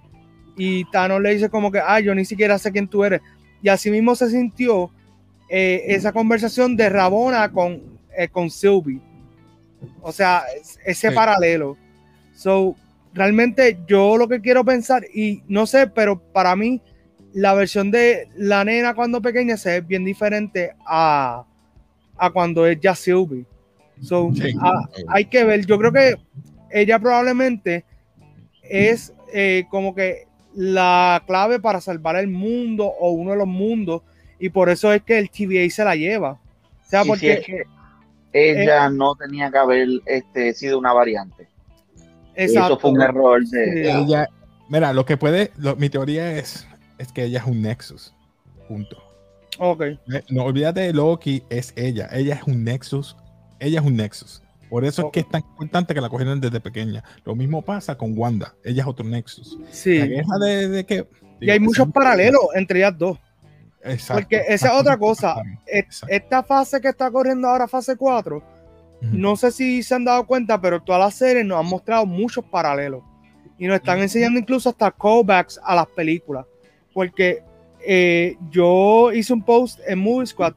Y 0.57 0.85
Thanos 0.91 1.21
le 1.21 1.35
dice 1.35 1.49
como 1.49 1.71
que, 1.73 1.81
ah, 1.85 2.01
yo 2.01 2.15
ni 2.15 2.25
siquiera 2.25 2.59
sé 2.59 2.71
quién 2.73 2.89
tú 2.89 3.05
eres. 3.05 3.21
Y 3.63 3.69
así 3.69 3.91
mismo 3.91 4.15
se 4.15 4.29
sintió 4.31 4.91
eh, 5.55 5.85
esa 5.95 6.13
conversación 6.13 6.77
de 6.77 6.89
Rabona 6.89 7.51
con, 7.53 7.83
eh, 8.17 8.29
con 8.29 8.51
Sylvie. 8.51 9.01
O 10.01 10.11
sea, 10.13 10.43
es- 10.59 10.79
ese 10.85 11.11
Sí. 11.11 11.15
paralelo. 11.15 11.77
So, 12.35 12.75
realmente 13.13 13.79
yo 13.87 14.17
lo 14.17 14.29
que 14.29 14.41
quiero 14.41 14.65
pensar, 14.65 15.05
y 15.13 15.43
no 15.49 15.67
sé, 15.67 15.87
pero 15.89 16.19
para 16.19 16.57
mí 16.57 16.81
la 17.35 17.53
versión 17.55 17.91
de 17.91 18.29
la 18.37 18.65
nena 18.65 18.95
cuando 18.95 19.21
pequeña 19.21 19.57
se 19.59 19.71
ve 19.73 19.81
bien 19.83 20.05
diferente 20.05 20.73
a, 20.87 21.45
a 22.17 22.31
cuando 22.31 22.67
es 22.67 22.81
ya 22.81 22.95
Sylvie. 22.95 23.45
So, 24.03 24.31
Sí. 24.35 24.55
hay 25.09 25.27
que 25.27 25.45
ver, 25.45 25.67
yo 25.67 25.79
creo 25.79 25.93
que 25.93 26.17
ella 26.71 26.99
probablemente 26.99 27.85
es 28.63 29.13
eh, 29.35 29.65
como 29.71 29.95
que 29.95 30.27
la 30.55 31.23
clave 31.27 31.59
para 31.61 31.81
salvar 31.81 32.17
el 32.17 32.29
mundo 32.29 32.87
o 32.87 33.11
uno 33.11 33.33
de 33.33 33.37
los 33.39 33.47
mundos, 33.49 34.03
y 34.39 34.49
por 34.49 34.69
eso 34.69 34.93
es 34.93 35.03
que 35.03 35.19
el 35.19 35.31
TVA 35.31 35.71
se 35.71 35.85
la 35.85 35.95
lleva. 35.97 36.33
O 36.33 36.39
sea, 36.89 37.01
Y 37.01 37.05
si 37.05 37.09
porque 37.11 37.33
es 37.33 37.47
que 37.47 37.63
ella 38.33 38.89
no 38.91 39.15
tenía 39.15 39.51
que 39.51 39.59
haber 39.59 39.89
este, 40.07 40.53
sido 40.55 40.79
una 40.79 40.93
variante. 40.93 41.49
exacto. 42.35 42.73
Eso 42.75 42.79
fue 42.81 42.91
un 42.93 43.03
error 43.03 43.43
de... 43.45 43.65
Sí. 43.73 43.81
Ella, 43.89 44.29
mira, 44.69 44.93
lo 44.93 45.05
que 45.05 45.17
puede, 45.17 45.53
lo- 45.59 45.77
mi 45.77 45.89
teoría 45.91 46.33
es, 46.39 46.67
es 46.99 47.13
que 47.13 47.25
ella 47.25 47.41
es 47.41 47.47
un 47.47 47.63
Nexus. 47.63 48.15
Punto. 48.69 48.97
Ok. 49.59 49.83
Eh, 49.83 49.99
No 50.31 50.45
olvídate 50.45 50.81
de 50.81 50.93
Loki, 50.95 51.43
es 51.51 51.73
ella. 51.77 52.09
Ella 52.13 52.35
es 52.37 52.43
un 52.45 52.65
Nexus. 52.65 53.17
Ella 53.61 53.81
es 53.81 53.87
un 53.87 53.97
Nexus. 53.97 54.43
Por 54.73 54.87
eso 54.87 55.03
es 55.05 55.13
que 55.13 55.21
es 55.21 55.29
tan 55.29 55.43
importante 55.43 55.93
que 55.93 56.01
la 56.01 56.09
cogieron 56.09 56.41
desde 56.41 56.59
pequeña. 56.59 57.05
Lo 57.27 57.35
mismo 57.35 57.61
pasa 57.61 57.95
con 57.99 58.17
Wanda. 58.17 58.55
Ella 58.65 58.81
es 58.81 58.89
otro 58.89 59.05
Nexus. 59.05 59.59
Sí. 59.71 59.99
La 59.99 60.47
de, 60.47 60.69
de 60.69 60.87
que. 60.87 61.07
Y 61.43 61.51
hay 61.51 61.61
muchos 61.61 61.93
paralelos 61.93 62.41
entre 62.55 62.79
ellas 62.79 62.97
dos. 62.97 63.19
Exacto. 63.85 64.23
Porque 64.23 64.43
esa 64.49 64.69
es 64.69 64.81
otra 64.81 64.97
cosa. 64.97 65.37
Exacto. 65.67 66.15
Esta 66.15 66.43
fase 66.43 66.81
que 66.81 66.89
está 66.89 67.11
corriendo 67.11 67.49
ahora, 67.49 67.69
fase 67.69 67.97
4, 67.97 68.37
Ujú. 68.37 68.45
no 69.13 69.37
sé 69.37 69.53
si 69.53 69.83
se 69.83 69.95
han 69.95 70.07
dado 70.07 70.27
cuenta, 70.27 70.59
pero 70.59 70.81
todas 70.81 71.03
las 71.03 71.15
series 71.17 71.45
nos 71.45 71.61
han 71.61 71.67
mostrado 71.67 72.07
muchos 72.07 72.43
paralelos. 72.43 73.03
Y 73.59 73.67
nos 73.67 73.77
están 73.77 73.99
enseñando 73.99 74.41
incluso 74.41 74.71
hasta 74.71 74.91
callbacks 74.91 75.61
a 75.63 75.75
las 75.75 75.87
películas. 75.89 76.47
Porque 76.95 77.45
eh, 77.87 78.39
yo 78.49 79.13
hice 79.13 79.35
un 79.35 79.45
post 79.45 79.81
en 79.87 79.99
Movie 79.99 80.29
Squad 80.29 80.55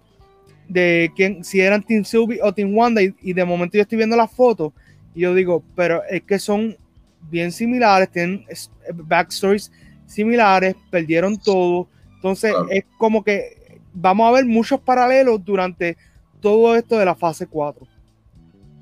de 0.68 1.12
quién, 1.16 1.44
si 1.44 1.60
eran 1.62 1.84
Team 1.84 2.04
Sylvie 2.04 2.40
o 2.42 2.54
Team 2.54 2.76
Wanda. 2.76 3.02
Y, 3.02 3.14
y 3.22 3.34
de 3.34 3.46
momento 3.46 3.78
yo 3.78 3.82
estoy 3.84 3.98
viendo 3.98 4.16
las 4.16 4.32
fotos. 4.32 4.74
Y 5.14 5.22
yo 5.22 5.34
digo, 5.34 5.64
pero 5.76 6.02
es 6.10 6.24
que 6.24 6.40
son 6.40 6.76
bien 7.30 7.52
similares, 7.52 8.10
tienen 8.10 8.46
es- 8.50 8.70
backstories 8.94 9.72
similares, 10.06 10.76
perdieron 10.92 11.38
todo. 11.38 11.88
Entonces 12.16 12.52
Claro. 12.52 12.68
es 12.70 12.84
como 12.98 13.24
que 13.24 13.80
vamos 13.94 14.28
a 14.28 14.32
ver 14.32 14.46
muchos 14.46 14.80
paralelos 14.80 15.44
durante 15.44 15.98
todo 16.42 16.76
esto 16.76 16.98
de 17.00 17.06
la 17.06 17.16
fase 17.16 17.48
4. 17.48 17.88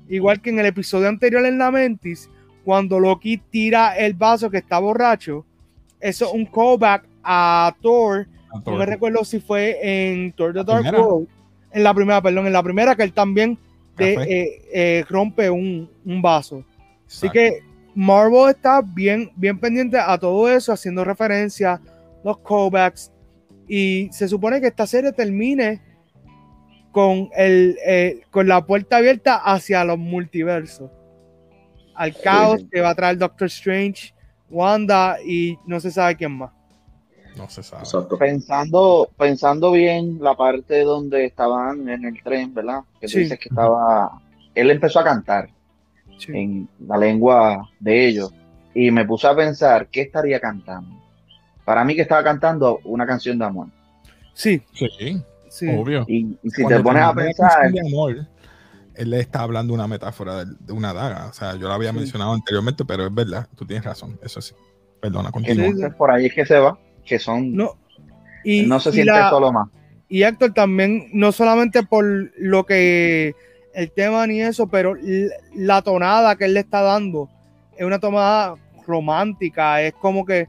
Igual 0.08 0.40
que 0.42 0.50
en 0.50 0.58
el 0.58 0.66
episodio 0.66 1.08
anterior 1.08 1.44
en 1.46 1.56
la 1.58 1.70
Mentis, 1.70 2.28
cuando 2.64 3.00
Loki 3.00 3.38
tira 3.38 3.96
el 3.96 4.14
vaso 4.14 4.50
que 4.50 4.58
está 4.58 4.78
borracho, 4.78 5.44
eso 6.00 6.26
es 6.26 6.32
un 6.32 6.44
callback 6.46 7.06
a 7.22 7.74
Thor. 7.80 8.26
No 8.66 8.76
me 8.76 8.86
recuerdo 8.86 9.24
si 9.24 9.40
fue 9.40 9.78
en 9.82 10.32
Thor 10.32 10.52
The 10.52 10.64
Dark. 10.64 10.84
World. 10.98 11.28
En 11.74 11.82
la 11.82 11.92
primera, 11.92 12.22
perdón, 12.22 12.46
en 12.46 12.52
la 12.54 12.62
primera 12.62 12.94
que 12.96 13.02
él 13.02 13.12
también 13.12 13.58
de- 13.96 14.14
eh, 14.14 14.62
eh, 14.72 15.04
rompe 15.08 15.50
un, 15.50 15.90
un 16.04 16.22
vaso. 16.22 16.64
Así 17.06 17.28
que 17.28 17.60
Marvel 17.94 18.50
está 18.50 18.80
bien, 18.82 19.30
bien 19.36 19.58
pendiente 19.58 19.98
a 19.98 20.16
todo 20.18 20.48
eso, 20.48 20.72
haciendo 20.72 21.04
referencia, 21.04 21.80
los 22.24 22.38
callbacks. 22.38 23.12
Y 23.68 24.08
se 24.12 24.26
supone 24.28 24.60
que 24.60 24.68
esta 24.68 24.86
serie 24.86 25.12
termine 25.12 25.80
con, 26.92 27.28
el, 27.36 27.76
eh, 27.86 28.22
con 28.30 28.46
la 28.48 28.64
puerta 28.64 28.96
abierta 28.98 29.36
hacia 29.36 29.84
los 29.84 29.98
multiversos. 29.98 30.90
Al 31.94 32.16
caos 32.20 32.60
sí. 32.60 32.68
que 32.72 32.80
va 32.80 32.90
a 32.90 32.94
traer 32.94 33.18
Doctor 33.18 33.46
Strange, 33.46 34.14
Wanda 34.50 35.18
y 35.24 35.56
no 35.66 35.78
se 35.80 35.90
sabe 35.90 36.16
quién 36.16 36.32
más. 36.32 36.50
No 37.36 37.48
se 37.50 37.62
sabe. 37.62 37.82
Exacto. 37.82 38.16
Pensando, 38.18 39.08
pensando 39.18 39.72
bien 39.72 40.18
la 40.20 40.34
parte 40.36 40.82
donde 40.82 41.24
estaban 41.24 41.88
en 41.88 42.04
el 42.04 42.22
tren, 42.22 42.54
¿verdad? 42.54 42.82
Que 43.00 43.08
Sí. 43.08 43.20
dices 43.20 43.38
que 43.38 43.48
estaba. 43.48 44.20
Él 44.54 44.70
empezó 44.70 45.00
a 45.00 45.04
cantar 45.04 45.48
Sí. 46.18 46.32
en 46.32 46.68
la 46.86 46.96
lengua 46.96 47.68
de 47.80 48.06
ellos 48.06 48.32
y 48.72 48.90
me 48.92 49.04
puse 49.04 49.26
a 49.26 49.34
pensar 49.34 49.88
qué 49.88 50.02
estaría 50.02 50.38
cantando. 50.38 50.94
Para 51.64 51.84
mí 51.84 51.94
que 51.96 52.02
estaba 52.02 52.22
cantando 52.22 52.78
una 52.84 53.06
canción 53.06 53.38
de 53.38 53.44
amor. 53.46 53.68
Sí, 54.32 54.62
Sí, 54.72 55.22
sí. 55.48 55.68
obvio. 55.76 56.04
Y, 56.06 56.38
y 56.42 56.50
si 56.50 56.62
Cuando 56.62 56.78
te 56.78 56.84
pones 56.84 57.02
a 57.02 57.06
la 57.08 57.14
pensar, 57.14 57.50
canción 57.62 57.72
de 57.72 57.80
amor, 57.88 58.26
él 58.94 59.10
le 59.10 59.20
está 59.20 59.40
hablando 59.40 59.74
una 59.74 59.88
metáfora 59.88 60.44
de, 60.44 60.54
de 60.60 60.72
una 60.72 60.92
daga. 60.92 61.26
O 61.26 61.32
sea, 61.32 61.54
yo 61.56 61.66
lo 61.66 61.72
había 61.72 61.90
Sí. 61.90 61.96
mencionado 61.96 62.32
anteriormente, 62.32 62.84
pero 62.84 63.06
es 63.06 63.14
verdad. 63.14 63.48
Tú 63.56 63.64
tienes 63.66 63.84
razón. 63.84 64.18
Eso 64.22 64.40
sí. 64.40 64.54
Perdona, 65.00 65.30
continúa. 65.30 65.66
entonces 65.66 65.94
por 65.96 66.10
ahí 66.10 66.26
es 66.26 66.32
que 66.34 66.46
se 66.46 66.58
va, 66.58 66.78
que 67.04 67.18
son, 67.18 67.54
no, 67.54 67.64
No, 67.64 67.76
y, 68.44 68.64
se 68.80 68.88
y 68.90 68.92
siente 68.92 69.12
la- 69.12 69.30
solo 69.30 69.52
más. 69.52 69.68
y 70.08 70.22
Héctor 70.22 70.52
también, 70.54 71.08
no 71.12 71.32
solamente 71.32 71.82
por 71.82 72.04
lo 72.38 72.64
que 72.64 73.34
el 73.74 73.90
tema 73.90 74.26
ni 74.26 74.40
eso, 74.40 74.66
pero 74.68 74.94
la 75.54 75.82
tonada 75.82 76.36
que 76.36 76.44
él 76.44 76.54
le 76.54 76.60
está 76.60 76.80
dando 76.82 77.28
es 77.76 77.84
una 77.84 77.98
tonada 77.98 78.54
romántica, 78.86 79.82
es 79.82 79.92
como 79.94 80.24
que 80.24 80.46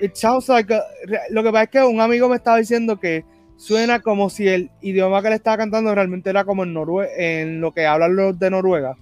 it 0.00 0.14
sounds 0.14 0.48
like 0.48 0.72
a- 0.74 0.82
lo 1.30 1.42
que 1.42 1.50
pasa 1.50 1.62
es 1.64 1.70
que 1.70 1.82
un 1.82 2.00
amigo 2.00 2.28
me 2.28 2.36
estaba 2.36 2.58
diciendo 2.58 2.98
que 3.00 3.24
suena 3.56 4.00
como 4.00 4.28
si 4.28 4.46
el 4.46 4.70
idioma 4.82 5.22
que 5.22 5.30
le 5.30 5.36
estaba 5.36 5.56
cantando 5.56 5.94
realmente 5.94 6.28
era 6.28 6.44
como 6.44 6.64
en 6.64 6.74
Norue 6.74 7.08
en 7.16 7.60
lo 7.62 7.72
que 7.72 7.86
hablan 7.86 8.14
los 8.14 8.38
de 8.38 8.50
Noruega, 8.50 8.96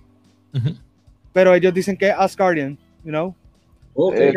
Ujú. 0.54 0.76
pero 1.32 1.52
ellos 1.54 1.74
dicen 1.74 1.96
que 1.96 2.10
es 2.10 2.14
Asgardian, 2.16 2.78
you 3.02 3.10
know. 3.10 3.34
Eh. 3.96 4.34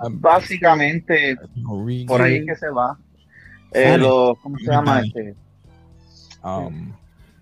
Um, 0.00 0.20
Básicamente, 0.20 1.36
por 2.06 2.22
ahí 2.22 2.36
es 2.36 2.46
que 2.46 2.56
se 2.56 2.70
va. 2.70 2.96
Eh, 3.72 3.98
los- 3.98 4.38
¿Cómo 4.38 4.56
se 4.58 4.70
llama 4.70 5.00
este? 5.00 5.34
um, 6.42 6.92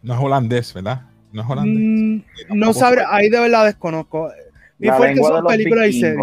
no 0.03 0.15
es 0.15 0.21
holandés, 0.21 0.75
¿verdad? 0.75 1.03
No 1.33 1.43
es 1.43 1.49
holandés. 1.49 2.21
Mm, 2.49 2.59
no 2.59 2.73
sabré, 2.73 3.03
ahí 3.09 3.29
de 3.29 3.41
verdad 3.41 3.67
desconozco. 3.67 4.31
Mi 4.79 4.89
La 4.89 4.97
fuerte 4.97 5.23
son 5.23 5.47
películas 5.47 5.89
y 5.89 6.01
series. 6.01 6.19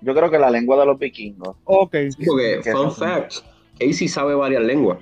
Yo 0.00 0.14
creo 0.14 0.30
que 0.30 0.38
la 0.38 0.50
lengua 0.50 0.78
de 0.78 0.86
los 0.86 0.98
vikingos. 0.98 1.56
Ok. 1.64 1.94
Sí, 2.16 2.24
porque, 2.26 2.60
que 2.62 2.72
fun 2.72 2.92
fact, 2.92 3.34
Casey 3.78 4.08
sabe 4.08 4.34
varias 4.34 4.62
lenguas. 4.62 4.98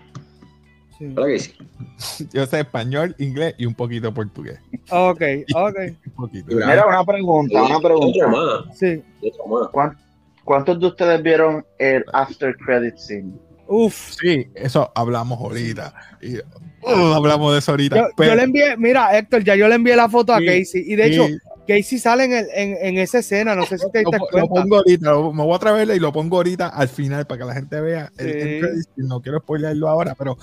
Yo 2.32 2.46
sé 2.46 2.60
español, 2.60 3.14
inglés 3.18 3.54
y 3.58 3.66
un 3.66 3.74
poquito 3.74 4.12
portugués. 4.12 4.58
Ok, 4.90 5.22
ok, 5.54 5.76
Un 6.06 6.12
poquito. 6.14 6.54
Mira. 6.54 6.86
Una 6.86 7.04
pregunta, 7.04 7.62
una 7.62 7.80
pregunta. 7.80 8.26
más, 8.28 8.78
sí. 8.78 9.02
otro 9.22 9.46
más. 9.46 9.68
¿Cuán- 9.70 9.98
¿Cuántos 10.44 10.78
de 10.78 10.86
ustedes 10.86 11.22
vieron 11.22 11.64
el 11.78 12.04
after 12.12 12.56
credit 12.56 12.96
scene? 12.96 13.32
Uf. 13.66 14.12
Sí, 14.20 14.46
eso 14.54 14.92
hablamos 14.94 15.40
ahorita. 15.40 15.92
Y, 16.22 16.36
uh, 16.36 17.14
hablamos 17.14 17.52
de 17.52 17.58
eso 17.58 17.72
ahorita. 17.72 18.10
Yo, 18.16 18.34
le 18.36 18.42
envié, 18.42 18.76
mira, 18.76 19.18
Héctor, 19.18 19.42
ya 19.42 19.56
yo 19.56 19.66
le 19.66 19.74
envié 19.74 19.96
la 19.96 20.08
foto 20.08 20.32
a 20.32 20.38
Sí, 20.38 20.46
Casey. 20.46 20.84
Y 20.86 20.94
de 20.94 21.06
hecho, 21.06 21.26
Casey 21.66 21.98
sale 21.98 22.24
en, 22.24 22.32
el- 22.32 22.48
en, 22.54 22.76
en 22.80 22.98
esa 22.98 23.18
escena, 23.18 23.54
no 23.54 23.64
sé 23.66 23.78
si 23.78 23.90
te 23.90 24.02
lo, 24.02 24.10
diste 24.10 24.18
lo 24.18 24.46
cuenta. 24.48 24.62
pongo 24.62 24.76
ahorita, 24.76 25.10
lo- 25.10 25.32
me 25.32 25.42
voy 25.42 25.52
a 25.52 25.56
atreverle 25.56 25.96
y 25.96 25.98
lo 25.98 26.12
pongo 26.12 26.36
ahorita 26.36 26.68
al 26.68 26.88
final 26.88 27.26
para 27.26 27.38
que 27.40 27.44
la 27.46 27.54
gente 27.54 27.80
vea. 27.80 28.10
el- 28.18 28.26
el 28.28 28.42
Sí. 28.54 28.60
credit. 28.60 28.86
no 28.96 29.20
quiero 29.20 29.38
spoilerlo 29.40 29.88
ahora, 29.88 30.14
pero 30.14 30.36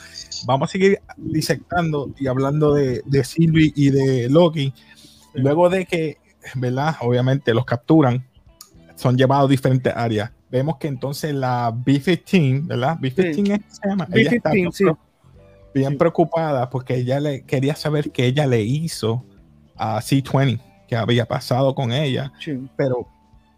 vamos 0.46 0.70
a 0.70 0.72
seguir 0.72 1.00
disectando 1.18 2.12
y 2.20 2.28
hablando 2.28 2.74
de, 2.74 3.02
de 3.06 3.24
Sylvie 3.24 3.72
y 3.76 3.90
de 3.90 4.30
Loki. 4.30 4.74
Luego 5.34 5.70
de 5.70 5.86
que, 5.86 6.18
¿verdad? 6.56 6.96
Obviamente 7.02 7.54
los 7.54 7.66
capturan, 7.66 8.26
son 8.96 9.18
llevados 9.18 9.48
a 9.48 9.52
diferentes 9.52 9.94
áreas. 9.96 10.32
Vemos 10.52 10.78
que 10.78 10.88
entonces 10.88 11.34
la 11.34 11.74
B-15, 11.76 12.68
¿verdad? 12.68 12.98
B-15 13.02 13.54
es 13.54 13.60
que 13.60 13.72
se 13.74 13.90
llama. 13.90 14.08
Ella 14.14 14.32
está 14.32 14.52
B-15, 14.52 14.72
sí. 14.72 14.86
bien 15.74 15.92
Sí. 15.94 15.98
preocupada 15.98 16.70
porque 16.70 16.96
ella 16.98 17.20
le 17.20 17.42
quería 17.42 17.76
saber 17.76 18.12
qué 18.12 18.26
ella 18.28 18.46
le 18.46 18.62
hizo 18.62 19.26
a 19.76 20.00
C20, 20.00 20.60
que 20.94 20.98
había 21.02 21.26
pasado 21.26 21.74
con 21.76 21.92
ella, 21.92 22.32
Sí. 22.40 22.60
pero 22.76 23.08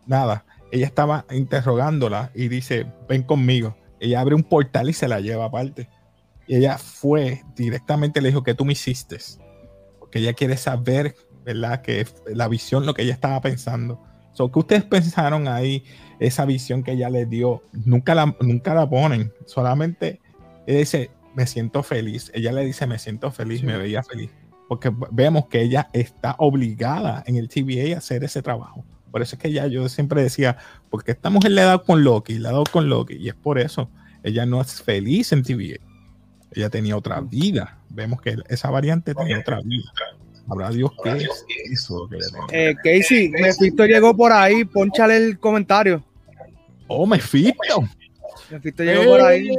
nada, 0.06 0.46
ella 0.72 0.86
estaba 0.86 1.26
interrogándola 1.32 2.32
y 2.34 2.48
dice, 2.48 2.86
ven 3.10 3.24
conmigo. 3.24 3.76
Ella 4.00 4.22
abre 4.22 4.36
un 4.36 4.44
portal 4.44 4.90
y 4.90 4.94
se 4.94 5.08
la 5.08 5.20
lleva 5.20 5.46
aparte. 5.46 5.90
Y 6.48 6.56
ella 6.56 6.78
fue 6.78 7.44
directamente, 7.56 8.22
le 8.22 8.30
dijo, 8.30 8.44
que 8.44 8.54
tú 8.54 8.66
me 8.66 8.74
hiciste? 8.74 9.18
Porque 10.00 10.20
ella 10.20 10.34
quiere 10.34 10.58
saber, 10.58 11.16
¿verdad? 11.44 11.82
Que 11.82 12.06
la 12.28 12.48
visión, 12.48 12.86
lo 12.86 12.94
que 12.94 13.02
ella 13.02 13.14
estaba 13.14 13.42
pensando. 13.42 14.02
So, 14.34 14.52
¿Qué 14.52 14.60
ustedes 14.60 14.84
pensaron 14.84 15.48
ahí? 15.48 15.84
Esa 16.20 16.46
visión 16.46 16.84
que 16.84 16.92
ella 16.94 17.10
le 17.10 17.26
dio, 17.26 17.62
nunca 17.74 18.16
la, 18.16 18.36
nunca 18.42 18.74
la 18.74 18.90
ponen, 18.90 19.34
solamente 19.46 20.22
ella 20.68 20.80
dice, 20.80 21.12
me 21.36 21.46
siento 21.48 21.84
feliz. 21.84 22.32
Ella 22.34 22.52
le 22.54 22.64
dice, 22.66 22.88
me 22.88 22.98
siento 23.00 23.32
feliz, 23.32 23.60
Sí. 23.62 23.66
me 23.66 23.78
veía 23.78 24.04
feliz. 24.04 24.30
Porque 24.68 24.92
vemos 25.12 25.48
que 25.48 25.62
ella 25.62 25.90
está 25.94 26.36
obligada 26.40 27.24
en 27.28 27.38
el 27.38 27.50
TVA 27.50 27.96
a 27.96 28.00
hacer 28.00 28.24
ese 28.24 28.42
trabajo. 28.42 28.84
Por 29.12 29.22
eso 29.22 29.36
es 29.36 29.42
que 29.42 29.52
ya 29.52 29.68
yo 29.68 29.88
siempre 29.88 30.22
decía, 30.22 30.58
porque 30.90 31.12
esta 31.12 31.30
mujer 31.30 31.52
le 31.52 31.62
ha 31.62 31.66
dado 31.66 31.84
con 31.84 32.04
Loki, 32.04 32.38
le 32.38 32.50
ha 32.50 32.52
dado 32.52 32.66
con 32.70 32.90
Loki, 32.90 33.16
y 33.16 33.30
es 33.30 33.36
por 33.36 33.60
eso. 33.60 33.90
Ella 34.24 34.46
no 34.46 34.60
es 34.60 34.82
feliz 34.82 35.32
en 35.32 35.44
TVA. 35.44 35.80
Ella 36.52 36.70
tenía 36.70 36.98
otra 36.98 37.22
vida. 37.22 37.78
Vemos 37.90 38.20
que 38.22 38.36
esa 38.50 38.70
variante 38.72 39.14
tenía 39.14 39.40
otra 39.40 39.62
vida. 39.62 39.90
Habrá 40.50 40.70
Dios 40.70 40.92
qué 41.04 41.12
es 41.12 41.46
eso 41.72 42.08
que. 42.10 42.18
Eh, 42.52 42.76
Casey, 42.84 43.30
Mephisto 43.30 43.86
llegó 43.86 44.16
por 44.16 44.32
ahí, 44.32 44.64
ponchale 44.66 45.18
el 45.18 45.40
comentario. 45.40 46.04
Oh, 46.88 47.08
Mephisto. 47.08 47.88
Mephisto 48.52 48.84
llegó 48.84 49.12
por 49.12 49.22
ahí. 49.22 49.50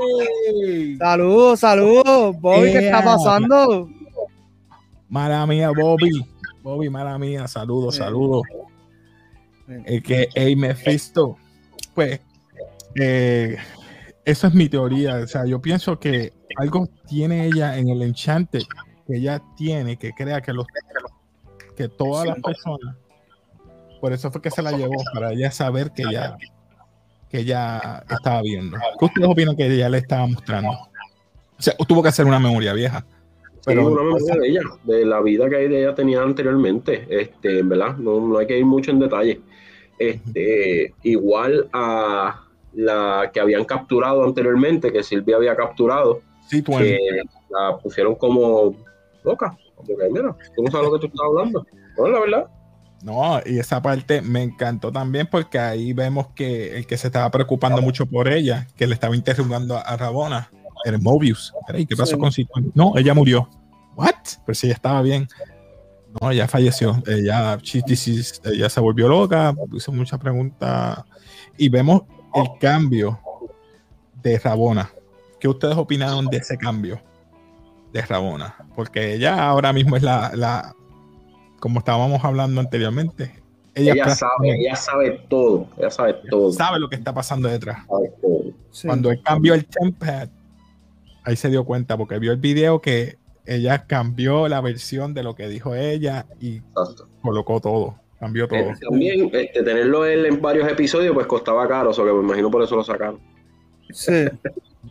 Saludos, 0.99 1.61
saludos. 1.61 2.37
Bobby, 2.41 2.73
¿qué 2.73 2.87
está 2.87 3.03
pasando? 3.03 3.91
Mala 5.09 5.47
mía, 5.47 5.71
Bobby. 5.71 6.11
Bobby, 6.63 6.91
mala 6.91 7.19
mía. 7.19 7.47
Saludos, 7.49 7.95
Sí. 7.95 8.01
saludos. 8.01 8.43
Sí. 9.67 9.75
El 9.85 10.03
que, 10.03 10.29
hey, 10.35 10.57
Mephisto. 10.57 11.37
Pues, 11.95 12.21
eh, 12.95 13.57
esa 14.25 14.49
es 14.49 14.55
mi 14.55 14.69
teoría. 14.69 15.17
O 15.17 15.27
sea, 15.27 15.45
yo 15.47 15.61
pienso 15.61 15.99
que 15.99 16.33
algo 16.57 16.89
tiene 17.07 17.47
ella 17.47 17.77
en 17.79 17.89
el 17.89 18.03
enchante 18.03 18.61
que 19.07 19.17
ella 19.17 19.41
tiene 19.57 19.97
que 19.97 20.13
crea 20.13 20.41
que 20.41 20.53
los 20.53 20.67
que 21.77 21.89
todas 21.89 22.27
las 22.27 22.39
personas 22.41 22.97
por 24.01 24.13
eso 24.13 24.31
fue 24.31 24.41
que 24.41 24.51
se 24.51 24.63
la 24.63 24.73
llevó 24.73 24.95
para 25.13 25.33
ella 25.33 25.51
saber 25.51 25.93
que 25.93 26.03
ella 26.03 26.37
que 27.29 27.41
ella 27.41 28.03
estaba 28.09 28.41
viendo 28.43 28.79
¿qué 28.99 29.05
ustedes 29.05 29.29
opinan 29.29 29.55
que 29.55 29.67
ella 29.67 29.89
le 29.91 29.99
estaba 29.99 30.27
mostrando? 30.27 30.71
o 30.71 31.63
sea 31.63 31.75
tuvo 31.87 32.03
que 32.03 32.09
hacer 32.09 32.25
una 32.27 32.39
memoria 32.41 32.73
vieja 32.73 33.05
Pero 33.66 33.88
una 33.88 34.02
memoria 34.02 34.37
de 34.37 34.49
ella, 34.49 34.61
de 34.85 35.04
la 35.04 35.20
vida 35.20 35.50
que 35.50 35.66
ella 35.66 35.94
tenía 35.94 36.23
anteriormente, 36.23 37.04
este, 37.11 37.62
¿verdad? 37.62 37.96
No, 37.96 38.20
no 38.20 38.38
hay 38.38 38.46
que 38.46 38.58
ir 38.58 38.64
mucho 38.64 38.92
en 38.92 39.00
detalle. 39.00 39.40
Este, 39.99 40.94
igual 41.02 41.68
a 41.73 42.44
la 42.75 43.30
que 43.35 43.40
habían 43.40 43.64
capturado 43.64 44.23
anteriormente, 44.25 44.92
que 44.92 45.02
Silvia 45.02 45.37
había 45.37 45.56
capturado, 45.56 46.23
Sí, 46.49 46.62
tú 46.62 46.73
que 46.78 46.99
la 47.50 47.76
pusieron 47.78 48.14
como 48.14 48.76
loca. 49.25 49.56
Como 49.75 49.99
que, 49.99 50.08
mira, 50.11 50.37
tú 50.54 50.62
no 50.62 50.70
sabes 50.70 50.87
lo 50.87 50.92
que 50.94 51.00
tú 51.00 51.06
estás 51.06 51.26
hablando. 51.26 51.66
No, 51.99 52.08
la 52.08 52.20
verdad. 52.20 52.46
No, 53.02 53.40
y 53.44 53.58
esa 53.58 53.82
parte 53.82 54.23
me 54.23 54.42
encantó 54.42 54.90
también 54.90 55.28
porque 55.30 55.58
ahí 55.58 55.92
vemos 55.92 56.28
que 56.28 56.78
el 56.78 56.87
que 56.87 56.96
se 56.96 57.08
estaba 57.08 57.30
preocupando 57.30 57.82
mucho 57.82 58.06
por 58.06 58.28
ella, 58.28 58.66
que 58.76 58.87
le 58.87 58.94
estaba 58.94 59.14
interrogando 59.14 59.76
a 59.76 59.96
Rabona, 59.96 60.50
era 60.87 60.99
Mobius. 60.99 61.52
Era, 61.69 61.78
¿Y 61.78 61.87
qué 61.87 61.97
pasó 61.97 62.14
Sí. 62.14 62.19
con 62.21 62.33
Citrón? 62.33 62.73
No, 62.75 62.97
ella 62.97 63.12
murió. 63.14 63.49
¿What? 63.97 64.14
Pues 64.45 64.59
sí, 64.59 64.71
estaba 64.71 65.02
bien. 65.02 65.26
No, 66.21 66.31
ella 66.31 66.47
falleció. 66.49 67.02
Ella, 67.07 67.59
she 67.62 67.83
diseased. 67.87 68.47
ella 68.47 68.69
se 68.69 68.81
volvió 68.81 69.09
loca, 69.09 69.55
hizo 69.75 69.93
muchas 69.93 70.19
preguntas. 70.19 71.02
Y 71.59 71.69
vemos 71.69 72.02
el 72.35 72.47
cambio 72.61 73.19
de 74.23 74.38
Rabona. 74.38 74.90
¿Qué 75.40 75.49
ustedes 75.49 75.76
opinaron 75.76 76.26
de 76.26 76.38
ese 76.38 76.57
cambio 76.57 77.00
de 77.93 78.02
Rabona? 78.02 78.55
Porque 78.75 79.14
ella 79.14 79.47
ahora 79.49 79.73
mismo 79.73 79.97
es 79.97 80.02
la, 80.02 80.31
la 80.35 80.75
como 81.61 81.78
estábamos 81.81 82.25
hablando 82.25 82.61
anteriormente, 82.61 83.43
ella, 83.75 83.93
Ella, 83.93 84.09
sabe, 84.14 84.59
ella 84.59 84.75
sabe 84.75 85.11
todo. 85.28 85.69
Ella 85.76 85.90
sabe 85.90 86.14
todo. 86.31 86.50
sabe 86.50 86.78
lo 86.78 86.88
que 86.88 86.97
está 86.97 87.12
pasando 87.12 87.47
detrás. 87.49 87.85
sabe 87.87 88.11
todo. 88.23 88.43
Sí. 88.71 88.87
Cuando 88.88 89.11
él 89.11 89.21
cambió 89.23 89.52
el 89.52 89.66
tempad, 89.66 90.28
ahí 91.26 91.37
se 91.37 91.50
dio 91.50 91.64
cuenta 91.64 91.99
porque 91.99 92.18
vio 92.18 92.33
el 92.33 92.38
video 92.38 92.80
que 92.80 93.16
ella 93.45 93.87
cambió 93.87 94.49
la 94.49 94.61
versión 94.61 95.12
de 95.12 95.23
lo 95.23 95.35
que 95.35 95.49
dijo 95.49 95.75
ella 95.75 96.26
y 96.40 96.56
Exacto. 96.56 97.09
colocó 97.21 97.61
todo, 97.61 97.97
cambió 98.18 98.49
todo. 98.49 98.59
Eh, 98.59 98.75
también 98.80 99.28
este, 99.33 99.62
tenerlo 99.62 100.06
él 100.06 100.25
en 100.25 100.40
varios 100.40 100.68
episodios 100.71 101.12
pues 101.14 101.26
costaba 101.26 101.66
caro, 101.68 101.90
o 101.90 101.92
sea 101.92 102.04
que 102.04 102.12
me 102.12 102.21
imagino 102.21 102.50
por 102.50 102.62
eso 102.62 102.76
lo 102.76 102.85
sacaron. 102.85 103.18
Sí. 103.90 104.26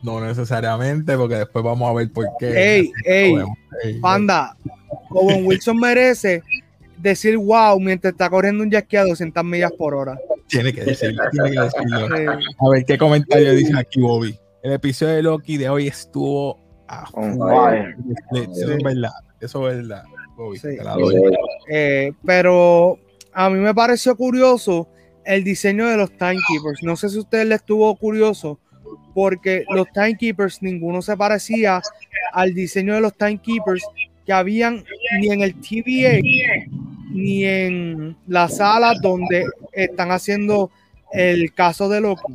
No 0.04 0.20
necesariamente, 0.20 1.18
porque 1.18 1.36
después 1.36 1.64
vamos 1.64 1.90
a 1.90 1.94
ver 1.94 2.12
por 2.12 2.26
qué. 2.38 2.76
Ey, 2.76 2.92
ey, 3.06 3.36
Ey, 3.84 4.00
Panda, 4.00 4.58
Owen 5.10 5.46
Wilson 5.46 5.78
merece 5.78 6.44
decir 6.98 7.38
wow 7.38 7.80
mientras 7.80 8.12
está 8.14 8.30
corriendo 8.30 8.64
un 8.64 8.72
ski 8.72 8.98
a 8.98 9.06
200 9.06 9.44
millas 9.44 9.72
por 9.72 9.96
hora. 9.96 10.20
Tiene 10.48 10.74
que 10.74 10.84
decirlo, 10.84 11.24
tiene 11.32 11.52
que 11.52 11.62
decirlo. 11.62 12.34
A 12.60 12.70
ver 12.70 12.86
qué 12.86 12.98
comentario 12.98 13.54
dice 13.54 13.74
aquí 13.78 14.02
Bobby. 14.02 14.38
El 14.66 14.72
episodio 14.72 15.14
de 15.14 15.22
Loki 15.22 15.58
de 15.58 15.70
hoy 15.70 15.86
estuvo 15.86 16.60
a 16.88 17.06
fire. 17.06 17.96
Eso 18.34 18.74
es 18.74 18.84
verdad. 18.84 19.12
Eso 19.40 19.70
es 19.70 19.78
verdad. 19.78 20.04
Bobby, 20.36 20.58
Sí. 20.58 20.70
Eh, 21.70 22.12
pero 22.26 22.98
a 23.32 23.52
mí 23.52 23.60
me 23.60 23.76
pareció 23.76 24.16
curioso 24.16 24.90
el 25.24 25.44
diseño 25.44 25.88
de 25.88 25.98
los 25.98 26.10
timekeepers. 26.18 26.82
No 26.82 26.96
sé 26.96 27.10
si 27.10 27.18
a 27.18 27.20
ustedes 27.20 27.46
les 27.46 27.60
estuvo 27.60 27.96
curioso, 27.96 28.58
porque 29.14 29.66
los 29.70 29.86
timekeepers 29.92 30.64
ninguno 30.64 31.04
se 31.04 31.16
parecía 31.16 31.80
al 32.34 32.56
diseño 32.56 32.96
de 32.96 33.02
los 33.02 33.14
timekeepers 33.16 33.84
que 34.26 34.34
habían 34.34 34.84
ni 35.20 35.28
en 35.28 35.42
el 35.42 35.54
TVA 35.62 36.22
ni 37.12 37.46
en 37.46 38.18
la 38.26 38.50
sala 38.50 38.96
donde 39.00 39.46
están 39.74 40.10
haciendo 40.10 40.72
el 41.14 41.54
caso 41.54 41.88
de 41.88 42.02
Loki. 42.02 42.34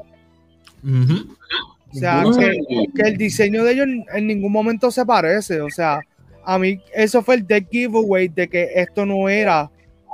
O 1.92 1.94
sea, 1.94 2.22
que, 2.38 2.86
que 2.94 3.02
el 3.02 3.16
diseño 3.16 3.64
de 3.64 3.72
ellos 3.72 3.86
en, 3.86 4.04
en 4.14 4.26
ningún 4.26 4.52
momento 4.52 4.90
se 4.90 5.04
parece. 5.04 5.60
O 5.60 5.70
sea, 5.70 6.00
a 6.44 6.58
mí 6.58 6.80
eso 6.94 7.22
fue 7.22 7.34
el 7.36 7.46
dead 7.46 7.64
giveaway 7.70 8.28
de 8.28 8.48
que 8.48 8.68
esto 8.76 9.04
no 9.06 9.28
era 9.28 9.70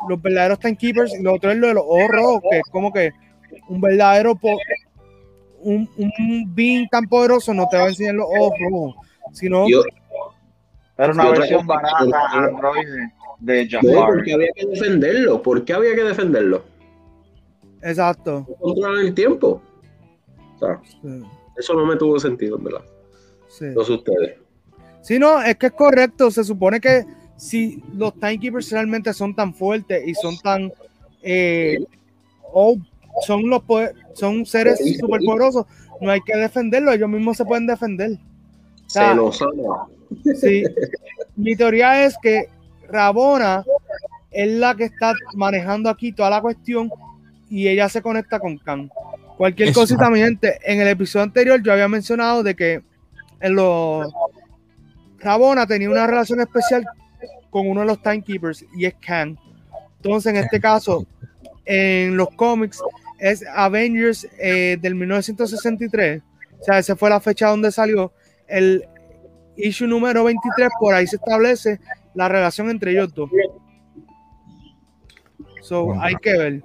los 0.08 0.20
verdaderos 0.20 0.58
timekeepers 0.58 1.18
y 1.18 1.22
lo 1.22 1.34
otro 1.34 1.50
es 1.50 1.56
lo 1.58 1.68
de 1.68 1.74
los 1.74 1.84
ojos 1.86 2.08
rojos, 2.08 2.42
que 2.50 2.58
es 2.58 2.64
como 2.70 2.92
que 2.92 3.12
un 3.68 3.80
verdadero 3.80 4.34
po- 4.36 4.58
un, 5.60 5.88
un 5.96 6.54
being 6.54 6.86
tan 6.88 7.06
poderoso 7.08 7.52
no 7.54 7.66
te 7.68 7.76
va 7.76 7.84
a 7.84 7.88
enseñar 7.88 8.14
los 8.14 8.26
ojos 8.38 8.52
rojos, 8.70 8.94
sino 9.32 9.68
Yo, 9.68 9.82
Era 10.98 11.12
una 11.12 11.30
versión 11.30 11.66
barata 11.66 11.98
Android 12.32 12.86
de 13.40 13.68
Jafar. 13.68 14.06
porque 14.14 14.32
había 14.34 14.48
que 14.54 14.66
defenderlo. 14.66 15.42
¿Por 15.42 15.64
qué 15.64 15.72
había 15.74 15.94
que 15.94 16.04
defenderlo? 16.04 16.64
exacto. 17.82 18.46
No 18.48 18.54
controlan 18.56 19.06
el 19.06 19.14
tiempo. 19.14 19.60
O 20.56 20.58
sea, 20.58 20.80
Sí, 21.02 21.22
eso 21.58 21.74
no 21.74 21.84
me 21.86 21.96
tuvo 21.96 22.18
sentido, 22.18 22.56
en 22.58 22.64
verdad. 22.64 22.82
sí. 23.48 23.66
No 23.74 23.84
sé 23.84 23.92
ustedes. 23.92 24.38
Sí, 25.02 25.18
no, 25.18 25.40
es 25.42 25.56
que 25.56 25.66
es 25.66 25.72
correcto. 25.72 26.30
Se 26.30 26.42
supone 26.42 26.80
que 26.80 27.04
si 27.36 27.82
los 27.94 28.12
timekeepers 28.14 28.70
realmente 28.72 29.12
son 29.14 29.34
tan 29.34 29.54
fuertes 29.54 30.06
y 30.06 30.14
son 30.14 30.36
tan. 30.38 30.72
eh, 31.22 31.78
o 32.52 32.76
son 33.26 33.48
los 33.48 33.62
poder- 33.62 33.94
son 34.14 34.44
seres 34.46 34.78
superpoderosos, 35.00 35.64
no 36.00 36.10
hay 36.10 36.20
que 36.20 36.36
defenderlos, 36.36 36.94
ellos 36.94 37.08
mismos 37.08 37.36
se 37.36 37.44
pueden 37.44 37.66
defender. 37.66 38.18
sea, 38.86 39.10
Se 39.10 39.14
nos 39.16 39.40
ama. 39.42 39.88
Sí. 40.40 40.64
Mi 41.36 41.56
teoría 41.56 42.04
es 42.04 42.16
que 42.22 42.48
Rabona 42.88 43.64
es 44.30 44.50
la 44.52 44.74
que 44.74 44.84
está 44.84 45.12
manejando 45.34 45.88
aquí 45.90 46.12
toda 46.12 46.30
la 46.30 46.40
cuestión 46.40 46.90
y 47.50 47.68
ella 47.68 47.88
se 47.88 48.02
conecta 48.02 48.38
con 48.38 48.58
Khan. 48.58 48.90
Cualquier 49.36 49.68
Exacto. 49.68 49.82
cosita, 49.94 50.10
mi 50.10 50.20
gente. 50.20 50.58
En 50.64 50.80
el 50.80 50.88
episodio 50.88 51.24
anterior 51.24 51.62
yo 51.62 51.72
había 51.72 51.88
mencionado 51.88 52.42
de 52.42 52.54
que 52.54 52.82
en 53.40 53.54
los 53.54 54.06
Rabona 55.18 55.66
tenía 55.66 55.90
una 55.90 56.06
relación 56.06 56.40
especial 56.40 56.84
con 57.50 57.68
uno 57.68 57.80
de 57.80 57.86
los 57.86 58.02
timekeepers 58.02 58.64
y 58.76 58.86
es 58.86 58.94
Khan. 58.94 59.38
Entonces, 59.96 60.30
en 60.34 60.36
este 60.36 60.60
caso, 60.60 61.06
en 61.64 62.16
los 62.16 62.28
cómics 62.30 62.80
es 63.18 63.44
Avengers 63.54 64.26
eh, 64.38 64.78
del 64.80 64.94
1963. 64.94 66.22
O 66.60 66.64
sea, 66.64 66.78
esa 66.78 66.96
fue 66.96 67.10
la 67.10 67.20
fecha 67.20 67.48
donde 67.48 67.70
salió. 67.72 68.12
El 68.46 68.84
issue 69.56 69.86
número 69.86 70.24
23, 70.24 70.68
por 70.78 70.94
ahí 70.94 71.06
se 71.06 71.16
establece 71.16 71.80
la 72.14 72.28
relación 72.28 72.70
entre 72.70 72.92
ellos 72.92 73.12
dos. 73.14 73.30
So, 75.62 75.86
Bueno. 75.86 76.02
hay 76.02 76.14
que 76.16 76.32
ver. 76.38 76.62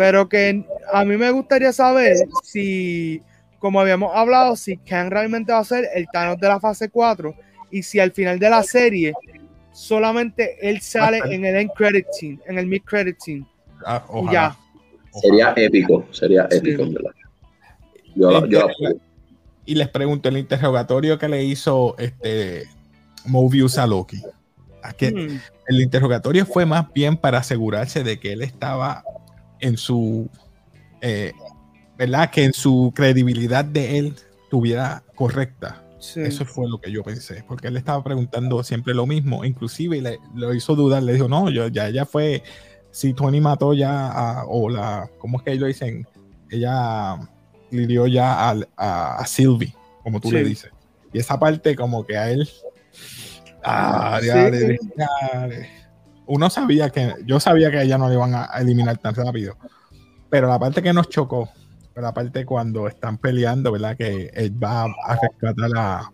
Pero 0.00 0.30
que 0.30 0.64
a 0.94 1.04
mí 1.04 1.14
me 1.18 1.30
gustaría 1.30 1.74
saber 1.74 2.16
si, 2.42 3.20
como 3.58 3.78
habíamos 3.82 4.16
hablado, 4.16 4.56
si 4.56 4.78
Kang 4.78 5.10
realmente 5.10 5.52
va 5.52 5.58
a 5.58 5.64
ser 5.64 5.84
el 5.94 6.06
Thanos 6.10 6.40
de 6.40 6.48
la 6.48 6.58
fase 6.58 6.88
4 6.88 7.34
y 7.70 7.82
si 7.82 8.00
al 8.00 8.10
final 8.10 8.38
de 8.38 8.48
la 8.48 8.62
serie 8.62 9.12
solamente 9.74 10.56
él 10.66 10.80
sale 10.80 11.18
en 11.30 11.44
el 11.44 11.54
end 11.54 11.70
credit 11.76 12.06
scene, 12.12 12.38
en 12.46 12.58
el 12.58 12.66
mid 12.66 12.80
credit 12.82 13.18
scene. 13.20 13.44
Ah, 13.84 14.02
Y 14.08 14.10
ojalá. 14.16 14.32
ya. 15.12 15.20
Sería 15.20 15.52
épico, 15.54 16.06
sería 16.12 16.48
épico, 16.50 16.82
verdad. 16.90 17.10
Yo, 18.16 18.30
la- 18.30 18.48
yo 18.48 18.68
la 18.78 18.92
y 19.66 19.74
les 19.74 19.88
pregunto 19.90 20.30
el 20.30 20.38
interrogatorio 20.38 21.18
que 21.18 21.28
le 21.28 21.44
hizo 21.44 21.94
este 21.98 22.62
Mobius 23.26 23.76
a 23.76 23.86
Loki. 23.86 24.22
¿A 24.82 24.94
qué- 24.94 25.12
Mm, 25.12 25.40
El 25.66 25.80
interrogatorio 25.82 26.46
fue 26.46 26.64
más 26.64 26.90
bien 26.94 27.18
para 27.18 27.36
asegurarse 27.38 28.02
de 28.02 28.18
que 28.18 28.32
él 28.32 28.40
estaba 28.40 29.04
en 29.60 29.76
su, 29.76 30.28
eh, 31.00 31.32
¿verdad? 31.98 32.30
Que 32.30 32.44
en 32.44 32.52
su 32.52 32.92
credibilidad 32.94 33.64
de 33.64 33.98
él 33.98 34.16
tuviera 34.50 35.02
correcta. 35.14 35.82
sí. 35.98 36.20
Eso 36.20 36.44
fue 36.46 36.68
lo 36.68 36.80
que 36.80 36.90
yo 36.90 37.02
pensé, 37.02 37.44
porque 37.46 37.68
él 37.68 37.76
estaba 37.76 38.02
preguntando 38.02 38.62
siempre 38.64 38.94
lo 38.94 39.06
mismo, 39.06 39.44
inclusive 39.44 40.00
le, 40.00 40.18
lo 40.34 40.54
hizo 40.54 40.74
dudar, 40.74 41.02
le 41.02 41.12
dijo, 41.12 41.28
no, 41.28 41.50
yo 41.50 41.68
ya 41.68 41.88
ella 41.88 42.06
fue, 42.06 42.42
si 42.90 43.12
Tony 43.14 43.40
mató 43.40 43.74
ya 43.74 44.08
a, 44.10 44.44
o 44.46 44.68
la, 44.70 45.08
¿cómo 45.18 45.38
es 45.38 45.44
que 45.44 45.52
ellos 45.52 45.68
dicen? 45.68 46.06
Ella 46.50 47.16
hirió 47.70 48.06
ya 48.06 48.48
al- 48.48 48.68
a, 48.76 49.16
a 49.18 49.26
Sylvie, 49.26 49.74
como 50.02 50.20
tú 50.20 50.28
Sí. 50.30 50.34
le 50.36 50.44
dices. 50.44 50.70
Y 51.12 51.18
esa 51.18 51.38
parte 51.38 51.76
como 51.76 52.04
que 52.06 52.16
a 52.16 52.30
él, 52.30 52.48
ah, 53.62 54.18
Sí. 54.22 54.28
dale, 54.28 54.78
dale. 54.96 55.70
Uno 56.30 56.48
sabía 56.50 56.90
que, 56.90 57.14
yo 57.26 57.38
sabía 57.40 57.70
que 57.70 57.78
a 57.78 57.82
ella 57.82 57.98
no 57.98 58.08
le 58.08 58.14
iban 58.14 58.34
a 58.34 58.44
eliminar 58.58 58.96
tan 58.98 59.14
rápido, 59.14 59.56
pero 60.30 60.48
la 60.48 60.58
parte 60.58 60.82
que 60.82 60.92
nos 60.92 61.08
chocó 61.08 61.50
pero 61.92 62.06
aparte 62.06 62.46
cuando 62.46 62.86
están 62.86 63.18
peleando, 63.18 63.72
¿verdad? 63.72 63.96
Que 63.96 64.30
él 64.32 64.52
va 64.62 64.84
a 64.84 65.18
rescatar 65.20 65.70
a... 65.76 66.10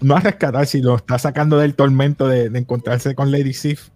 No 0.00 0.14
a 0.14 0.20
rescatar, 0.20 0.66
sino 0.66 0.94
está 0.96 1.18
sacando 1.18 1.58
del 1.58 1.74
tormento 1.74 2.28
de, 2.28 2.50
de 2.50 2.58
encontrarse 2.58 3.14
con 3.16 3.32
Lady 3.32 3.52
Sif 3.52 3.88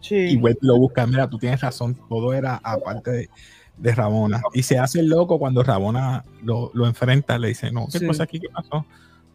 Sí. 0.00 0.14
y 0.14 0.36
Wade 0.36 0.58
lo 0.62 0.78
busca. 0.78 1.06
Mira, 1.06 1.28
tú 1.28 1.36
tienes 1.36 1.60
razón, 1.60 1.98
todo 2.08 2.32
era 2.32 2.60
aparte 2.62 3.10
de, 3.10 3.30
de 3.76 3.94
Rabona. 3.94 4.40
Y 4.54 4.62
se 4.62 4.78
hace 4.78 5.02
loco 5.02 5.38
cuando 5.38 5.62
Rabona 5.62 6.24
lo, 6.42 6.70
lo 6.72 6.86
enfrenta, 6.86 7.36
le 7.38 7.48
dice, 7.48 7.70
no, 7.70 7.86
¿qué 7.92 7.98
Sí. 7.98 8.06
pasa 8.06 8.22
aquí? 8.22 8.40
¿Qué 8.40 8.48
pasó? 8.48 8.86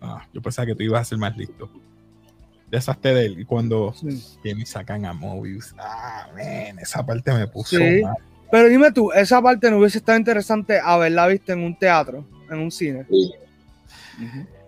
Ah, 0.02 0.26
yo 0.34 0.42
pensaba 0.42 0.66
que 0.66 0.76
tú 0.76 0.84
ibas 0.84 1.02
a 1.02 1.06
ser 1.06 1.18
más 1.20 1.38
listo. 1.38 1.70
Deshazte 2.70 3.14
de 3.14 3.26
él. 3.26 3.40
Y 3.40 3.46
cuando 3.46 3.94
Sí. 3.94 4.40
sacan 4.66 5.06
a 5.06 5.14
Mobius, 5.14 5.74
ah, 5.80 6.28
man, 6.34 6.80
esa 6.80 7.06
parte 7.06 7.32
me 7.34 7.48
puso 7.48 7.78
Sí. 7.78 8.02
mal. 8.04 8.16
Pero 8.52 8.70
dime 8.70 8.92
tú, 8.92 9.12
esa 9.12 9.42
parte 9.42 9.70
no 9.70 9.78
hubiese 9.80 9.98
estado 9.98 10.18
interesante 10.18 10.80
haberla 10.80 11.28
visto 11.28 11.52
en 11.52 11.60
un 11.64 11.78
teatro, 11.78 12.26
en 12.50 12.60
un 12.60 12.72
cine. 12.72 13.06
Sí. 13.10 13.34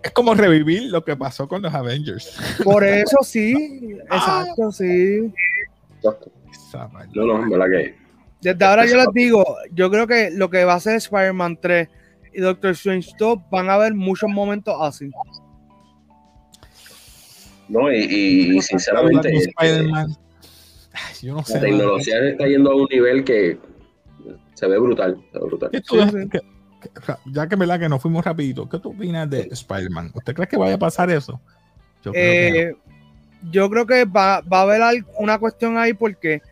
Es 0.02 0.10
como 0.12 0.34
revivir 0.34 0.84
lo 0.84 1.04
que 1.04 1.16
pasó 1.16 1.46
con 1.48 1.60
los 1.62 1.74
Avengers. 1.74 2.36
Por 2.64 2.84
eso 2.84 3.18
sí, 3.22 3.54
exacto, 4.10 4.72
sí. 4.72 5.32
Exacto. 5.96 6.30
Parte. 6.72 7.08
No, 7.14 7.26
no, 7.26 7.50
verdad 7.50 7.66
que. 7.68 7.94
Desde 8.40 8.64
ahora 8.64 8.86
yo 8.86 8.96
les 8.96 9.08
digo, 9.12 9.44
yo 9.72 9.90
creo 9.90 10.06
que 10.06 10.30
lo 10.30 10.48
que 10.48 10.64
va 10.64 10.74
a 10.74 10.76
hacer 10.76 10.94
Spider-Man 10.96 11.58
3 11.60 11.88
y 12.32 12.40
Doctor 12.40 12.70
Strange 12.70 13.10
2 13.18 13.38
van 13.50 13.68
a 13.68 13.74
haber 13.74 13.92
muchos 13.92 14.30
momentos 14.30 14.74
así. 14.80 15.10
No, 17.70 17.90
y, 17.92 17.98
y- 17.98 18.56
y 18.58 18.62
sinceramente, 18.62 19.28
este, 19.32 19.50
Spider-Man, 19.50 20.08
ay, 20.92 21.14
yo 21.22 21.34
no 21.34 21.44
sé. 21.44 21.54
la 21.54 21.60
tecnología 21.60 22.28
está 22.28 22.46
yendo 22.46 22.70
a 22.72 22.74
un 22.76 22.88
nivel 22.90 23.24
que 23.24 23.58
se 24.54 24.66
ve 24.66 24.78
brutal. 24.78 25.16
Se 25.32 25.38
ve 25.38 25.44
brutal. 25.46 25.70
¿Qué 25.70 25.80
tú- 25.80 25.94
Sí, 26.02 26.08
sí. 26.08 26.28
qué- 26.30 26.40
qué- 27.06 27.14
ya 27.32 27.46
que 27.48 27.56
verdad 27.56 27.78
que 27.78 27.88
nos 27.88 28.02
fuimos 28.02 28.24
rapidito, 28.24 28.68
¿qué 28.68 28.78
tú 28.80 28.90
opinas 28.90 29.30
de 29.30 29.48
Spider-Man? 29.52 30.10
¿Usted 30.14 30.34
cree 30.34 30.48
que 30.48 30.56
vaya 30.56 30.74
a 30.74 30.78
pasar 30.78 31.10
eso? 31.10 31.40
Yo 32.04 32.12
creo 32.12 32.32
que 32.32 32.60
Eh, 32.60 32.76
yo 33.50 33.70
creo 33.70 33.86
que 33.86 34.04
va, 34.04 34.40
va 34.40 34.58
a 34.58 34.62
haber 34.62 35.04
una 35.18 35.38
cuestión 35.38 35.78
ahí 35.78 35.92
porque 35.94 36.42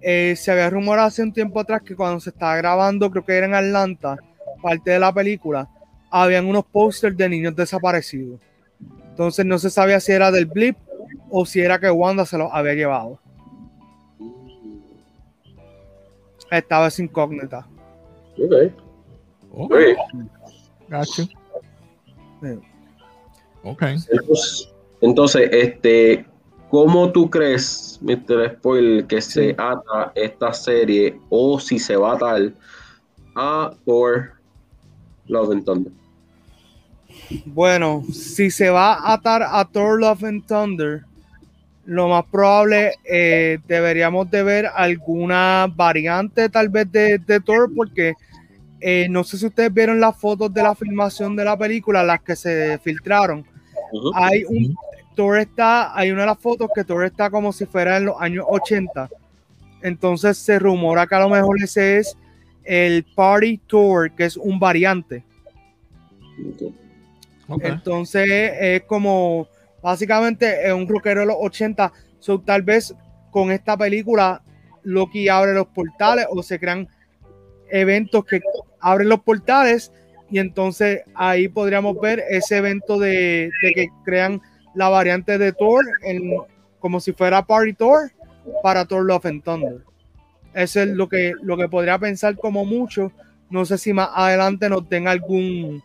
eh, 0.00 0.34
se 0.36 0.50
había 0.52 0.70
rumorado 0.70 1.08
hace 1.08 1.22
un 1.22 1.32
tiempo 1.32 1.58
atrás 1.60 1.82
que 1.82 1.94
cuando 1.96 2.20
se 2.20 2.30
estaba 2.30 2.56
grabando, 2.56 3.10
creo 3.10 3.24
que 3.24 3.32
era 3.36 3.46
en 3.46 3.54
Atlanta, 3.54 4.16
parte 4.62 4.90
de 4.92 4.98
la 4.98 5.12
película, 5.12 5.68
habían 6.10 6.46
unos 6.46 6.64
pósters 6.66 7.16
de 7.16 7.28
niños 7.28 7.54
desaparecidos. 7.56 8.40
Entonces 9.18 9.44
no 9.44 9.58
se 9.58 9.68
sabía 9.68 9.98
si 9.98 10.12
era 10.12 10.30
del 10.30 10.46
blip 10.46 10.76
o 11.28 11.44
si 11.44 11.58
era 11.60 11.80
que 11.80 11.90
Wanda 11.90 12.24
se 12.24 12.38
los 12.38 12.50
había 12.52 12.74
llevado. 12.74 13.18
Estaba 16.52 16.86
esa 16.86 17.02
incógnita. 17.02 17.66
Ok. 18.40 18.52
no. 19.52 19.64
Ok, 19.64 19.74
Ok. 19.74 20.18
gotcha. 20.88 21.22
Sí. 21.24 21.28
Ok. 23.64 23.82
Entonces, 23.82 24.68
entonces, 25.00 25.50
este, 25.52 26.24
¿cómo 26.70 27.10
tú 27.10 27.28
crees, 27.28 27.98
Mr. 28.00 28.54
Spoil, 28.58 29.04
que 29.08 29.20
se 29.20 29.50
ata 29.58 30.12
esta 30.14 30.52
serie 30.52 31.20
o 31.28 31.58
si 31.58 31.80
se 31.80 31.96
va 31.96 32.12
a 32.12 32.14
atar 32.14 32.52
a 33.34 33.72
Thor 33.84 34.34
Love 35.26 35.50
and 35.50 35.64
Thunder? 35.64 35.92
Bueno, 37.44 38.04
si 38.12 38.50
se 38.50 38.70
va 38.70 38.94
a 38.94 39.14
atar 39.14 39.42
a 39.42 39.64
Thor 39.64 40.00
Love 40.00 40.24
and 40.24 40.46
Thunder, 40.46 41.04
lo 41.84 42.08
más 42.08 42.24
probable 42.26 42.94
eh, 43.04 43.58
deberíamos 43.66 44.30
de 44.30 44.42
ver 44.42 44.66
alguna 44.66 45.72
variante 45.74 46.48
tal 46.48 46.68
vez 46.68 46.90
de, 46.90 47.18
de 47.18 47.40
Thor, 47.40 47.70
porque 47.74 48.14
eh, 48.80 49.06
no 49.10 49.24
sé 49.24 49.38
si 49.38 49.46
ustedes 49.46 49.72
vieron 49.72 50.00
las 50.00 50.16
fotos 50.16 50.52
de 50.52 50.62
la 50.62 50.74
filmación 50.74 51.34
de 51.34 51.44
la 51.44 51.56
película, 51.56 52.02
las 52.02 52.22
que 52.22 52.36
se 52.36 52.78
filtraron. 52.78 53.44
Hay 54.14 54.44
un 54.44 54.76
Thor 55.14 55.38
está, 55.38 55.98
hay 55.98 56.10
una 56.10 56.22
de 56.22 56.26
las 56.28 56.38
fotos 56.38 56.70
que 56.74 56.84
Thor 56.84 57.04
está 57.04 57.30
como 57.30 57.52
si 57.52 57.66
fuera 57.66 57.96
en 57.96 58.06
los 58.06 58.20
años 58.20 58.44
80. 58.48 59.08
Entonces 59.82 60.38
se 60.38 60.58
rumora 60.58 61.06
que 61.06 61.14
a 61.14 61.20
lo 61.20 61.28
mejor 61.28 61.56
ese 61.62 61.98
es 61.98 62.16
el 62.64 63.04
Party 63.14 63.58
Thor, 63.66 64.12
que 64.12 64.24
es 64.24 64.36
un 64.36 64.58
variante. 64.60 65.24
Ok. 66.52 66.87
Entonces 67.48 68.52
es 68.60 68.82
como 68.82 69.48
básicamente 69.82 70.72
un 70.72 70.88
rockero 70.88 71.20
de 71.20 71.26
los 71.26 71.36
80. 71.40 71.92
So, 72.18 72.40
tal 72.40 72.62
vez 72.62 72.94
con 73.30 73.50
esta 73.50 73.76
película 73.76 74.42
Loki 74.82 75.28
abre 75.28 75.54
los 75.54 75.66
portales 75.68 76.26
o 76.30 76.42
se 76.42 76.58
crean 76.58 76.88
eventos 77.70 78.24
que 78.24 78.40
abren 78.80 79.08
los 79.08 79.20
portales 79.20 79.92
y 80.30 80.38
entonces 80.38 81.02
ahí 81.14 81.48
podríamos 81.48 81.98
ver 82.00 82.22
ese 82.28 82.58
evento 82.58 82.98
de, 82.98 83.50
que 83.60 83.88
crean 84.04 84.40
la 84.74 84.88
variante 84.88 85.38
de 85.38 85.52
Thor 85.52 85.84
como 86.78 87.00
si 87.00 87.12
fuera 87.12 87.44
Party 87.44 87.72
Thor 87.72 88.12
para 88.62 88.84
Thor 88.84 89.04
Love 89.04 89.26
and 89.26 89.42
Thunder. 89.42 89.82
Eso 90.54 90.80
es 90.80 90.88
lo 90.88 91.08
que, 91.08 91.34
lo 91.42 91.56
que 91.56 91.68
podría 91.68 91.98
pensar 91.98 92.36
como 92.36 92.64
mucho. 92.64 93.12
No 93.50 93.64
sé 93.64 93.78
si 93.78 93.92
más 93.92 94.10
adelante 94.14 94.68
nos 94.68 94.88
den 94.88 95.08
algún 95.08 95.82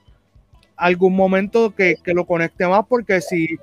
algún 0.76 1.16
momento 1.16 1.74
que, 1.74 1.96
que 2.04 2.14
lo 2.14 2.26
conecte 2.26 2.68
más, 2.68 2.86
porque 2.88 3.22
si 3.22 3.58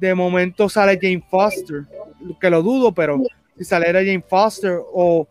de 0.00 0.14
momento 0.14 0.68
sale 0.68 0.98
Jane 1.00 1.24
Foster, 1.30 1.84
que 2.40 2.50
lo 2.50 2.62
dudo, 2.62 2.92
pero 2.92 3.22
si 3.56 3.64
saliera 3.64 4.00
Jane 4.00 4.24
Foster 4.28 4.78
o 4.92 5.28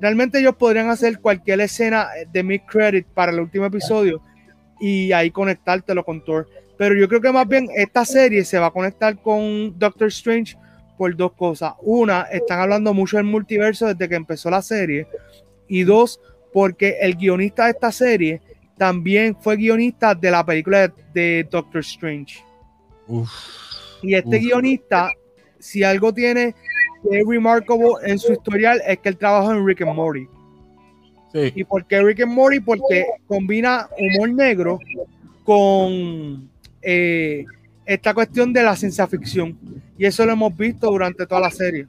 realmente 0.00 0.38
ellos 0.38 0.56
podrían 0.56 0.90
hacer 0.90 1.18
cualquier 1.18 1.60
escena 1.60 2.08
de 2.30 2.42
mid 2.42 2.60
credit 2.66 3.06
para 3.06 3.32
el 3.32 3.40
último 3.40 3.64
episodio 3.64 4.20
y 4.80 5.12
ahí 5.12 5.30
conectártelo 5.30 6.04
con 6.04 6.22
Thor. 6.22 6.46
Pero 6.76 6.94
yo 6.94 7.08
creo 7.08 7.20
que 7.20 7.32
más 7.32 7.48
bien 7.48 7.68
esta 7.74 8.04
serie 8.04 8.44
se 8.44 8.58
va 8.58 8.66
a 8.66 8.70
conectar 8.70 9.16
con 9.16 9.78
Doctor 9.78 10.08
Strange 10.08 10.56
por 10.98 11.16
dos 11.16 11.32
cosas. 11.32 11.72
Una, 11.80 12.22
están 12.22 12.60
hablando 12.60 12.92
mucho 12.92 13.16
del 13.16 13.26
multiverso 13.26 13.86
desde 13.86 14.08
que 14.08 14.14
empezó 14.16 14.50
la 14.50 14.60
serie. 14.62 15.06
Y 15.68 15.84
dos, 15.84 16.20
porque 16.52 16.98
el 17.00 17.16
guionista 17.16 17.64
de 17.64 17.70
esta 17.70 17.92
serie 17.92 18.42
también 18.76 19.36
fue 19.40 19.56
guionista 19.56 20.14
de 20.14 20.30
la 20.30 20.44
película 20.44 20.88
de, 20.88 20.92
de 21.14 21.48
Doctor 21.50 21.80
Strange. 21.80 22.42
Uf. 23.06 23.30
Y 24.02 24.14
este 24.14 24.36
Uf. 24.36 24.42
guionista, 24.42 25.10
si 25.58 25.82
algo 25.82 26.12
tiene 26.12 26.54
que 27.02 27.20
es 27.20 27.26
remarkable 27.26 27.88
en 28.04 28.18
su 28.18 28.32
historial, 28.32 28.80
es 28.86 28.98
que 28.98 29.08
él 29.10 29.16
trabajó 29.16 29.52
en 29.52 29.66
Rick 29.66 29.82
and 29.82 29.94
Morty. 29.94 30.26
Sí. 31.32 31.52
¿Y 31.54 31.64
por 31.64 31.84
qué 31.86 32.02
Rick 32.02 32.22
and 32.22 32.32
Morty? 32.32 32.60
Porque 32.60 33.06
combina 33.26 33.88
humor 33.98 34.30
negro 34.30 34.78
con 35.44 36.48
eh, 36.80 37.44
esta 37.84 38.14
cuestión 38.14 38.52
de 38.52 38.62
la 38.62 38.76
ciencia 38.76 39.06
ficción. 39.06 39.58
Y 39.98 40.06
eso 40.06 40.24
lo 40.24 40.32
hemos 40.32 40.56
visto 40.56 40.90
durante 40.90 41.26
toda 41.26 41.42
la 41.42 41.50
serie. 41.50 41.86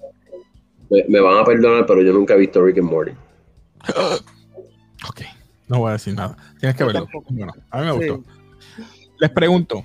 Me, 0.90 1.04
me 1.08 1.20
van 1.20 1.38
a 1.38 1.44
perdonar, 1.44 1.86
pero 1.86 2.02
yo 2.02 2.14
nunca 2.14 2.34
he 2.34 2.38
visto 2.38 2.64
Rick 2.64 2.80
and 2.80 2.90
Morty. 2.90 3.12
Ok, 5.08 5.22
no 5.68 5.80
voy 5.80 5.90
a 5.90 5.94
decir 5.94 6.14
nada. 6.16 6.36
Tienes 6.60 6.76
que 6.76 6.82
Yo 6.82 6.88
verlo. 6.88 7.08
Bueno, 7.30 7.54
a 7.72 7.80
mí 7.82 7.86
me 7.86 7.92
Sí. 7.92 8.10
gustó. 8.10 8.24
Les 9.20 9.30
pregunto, 9.32 9.84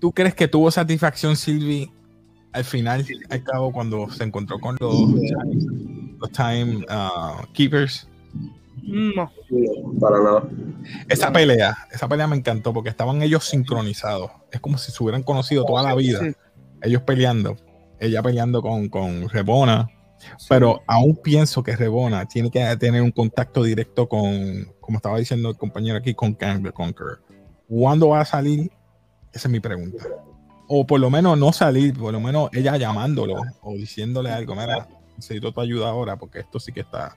¿tú 0.00 0.12
crees 0.12 0.34
que 0.34 0.48
tuvo 0.48 0.70
satisfacción 0.70 1.36
Silvi 1.36 1.90
al 2.52 2.64
final, 2.64 3.06
al 3.30 3.42
cabo, 3.44 3.72
cuando 3.72 4.10
se 4.10 4.24
encontró 4.24 4.58
con 4.58 4.76
los, 4.80 4.94
los 6.18 6.30
Time 6.32 6.84
uh, 6.88 7.46
Keepers? 7.52 8.08
No. 8.82 9.30
Para 10.00 10.18
nada. 10.22 10.42
Esa 11.08 11.32
pelea, 11.32 11.76
esa 11.92 12.08
pelea 12.08 12.26
me 12.26 12.36
encantó 12.36 12.72
porque 12.72 12.88
estaban 12.90 13.22
ellos 13.22 13.44
sincronizados. 13.44 14.30
Es 14.50 14.60
como 14.60 14.76
si 14.78 14.90
se 14.90 15.02
hubieran 15.02 15.22
conocido 15.22 15.64
toda 15.64 15.82
la 15.82 15.94
vida. 15.94 16.20
Sí. 16.20 16.32
Ellos 16.82 17.02
peleando. 17.02 17.56
Ella 18.00 18.22
peleando 18.22 18.60
con, 18.62 18.88
con 18.88 19.28
Rebona. 19.28 19.88
Pero 20.48 20.82
aún 20.86 21.16
pienso 21.16 21.62
que 21.62 21.76
Rebona 21.76 22.26
tiene 22.26 22.50
que 22.50 22.64
tener 22.76 23.02
un 23.02 23.10
contacto 23.10 23.62
directo 23.62 24.08
con, 24.08 24.66
como 24.80 24.98
estaba 24.98 25.18
diciendo 25.18 25.50
el 25.50 25.56
compañero 25.56 25.96
aquí, 25.98 26.14
con 26.14 26.34
Kang 26.34 26.62
the 26.62 26.72
Conqueror. 26.72 27.22
¿Cuándo 27.68 28.08
va 28.10 28.20
a 28.20 28.24
salir? 28.24 28.70
Esa 29.32 29.48
es 29.48 29.52
mi 29.52 29.60
pregunta. 29.60 30.04
O 30.68 30.86
por 30.86 31.00
lo 31.00 31.10
menos 31.10 31.38
no 31.38 31.52
salir, 31.52 31.94
por 31.98 32.12
lo 32.12 32.20
menos 32.20 32.50
ella 32.52 32.76
llamándolo 32.76 33.40
o 33.62 33.72
diciéndole 33.74 34.30
algo. 34.30 34.54
Mira, 34.54 34.88
necesito 35.16 35.52
tu 35.52 35.60
ayuda 35.60 35.88
ahora 35.88 36.16
porque 36.16 36.40
esto 36.40 36.58
sí 36.60 36.72
que 36.72 36.80
está, 36.80 37.16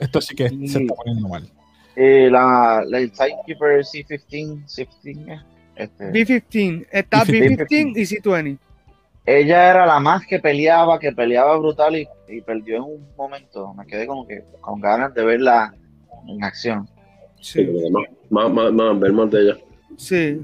esto 0.00 0.20
sí 0.20 0.34
que 0.34 0.48
se 0.48 0.54
está 0.82 0.94
poniendo 0.94 1.28
mal. 1.28 1.48
Eh, 1.96 2.28
la, 2.30 2.84
la- 2.86 2.98
el 2.98 3.10
Timekeeper 3.10 3.80
C15, 3.84 4.64
C15 4.66 5.28
eh, 5.32 5.40
este, 5.76 6.12
B15. 6.12 6.86
Está 6.92 7.24
B15. 7.24 7.66
B15 7.68 7.92
y 7.96 8.02
C20. 8.20 8.58
Ella 9.28 9.70
era 9.70 9.86
la 9.86 10.00
más 10.00 10.26
que 10.26 10.38
peleaba, 10.38 10.98
que 10.98 11.12
peleaba 11.12 11.56
brutal 11.58 11.96
y, 11.96 12.08
y 12.28 12.40
perdió 12.40 12.76
en 12.76 12.82
un 12.82 13.08
momento. 13.16 13.74
Me 13.74 13.86
quedé 13.86 14.06
como 14.06 14.26
que 14.26 14.42
con 14.60 14.80
ganas 14.80 15.12
de 15.14 15.24
verla 15.24 15.74
en 16.26 16.42
acción. 16.42 16.88
Sí, 17.40 17.64
Sí. 17.64 17.90
más, 18.30 18.50
más, 18.50 18.50
más, 18.50 18.72
más, 18.72 19.00
ver 19.00 19.12
más 19.12 19.30
de 19.30 19.40
ella. 19.42 19.56
Sí. 19.96 20.40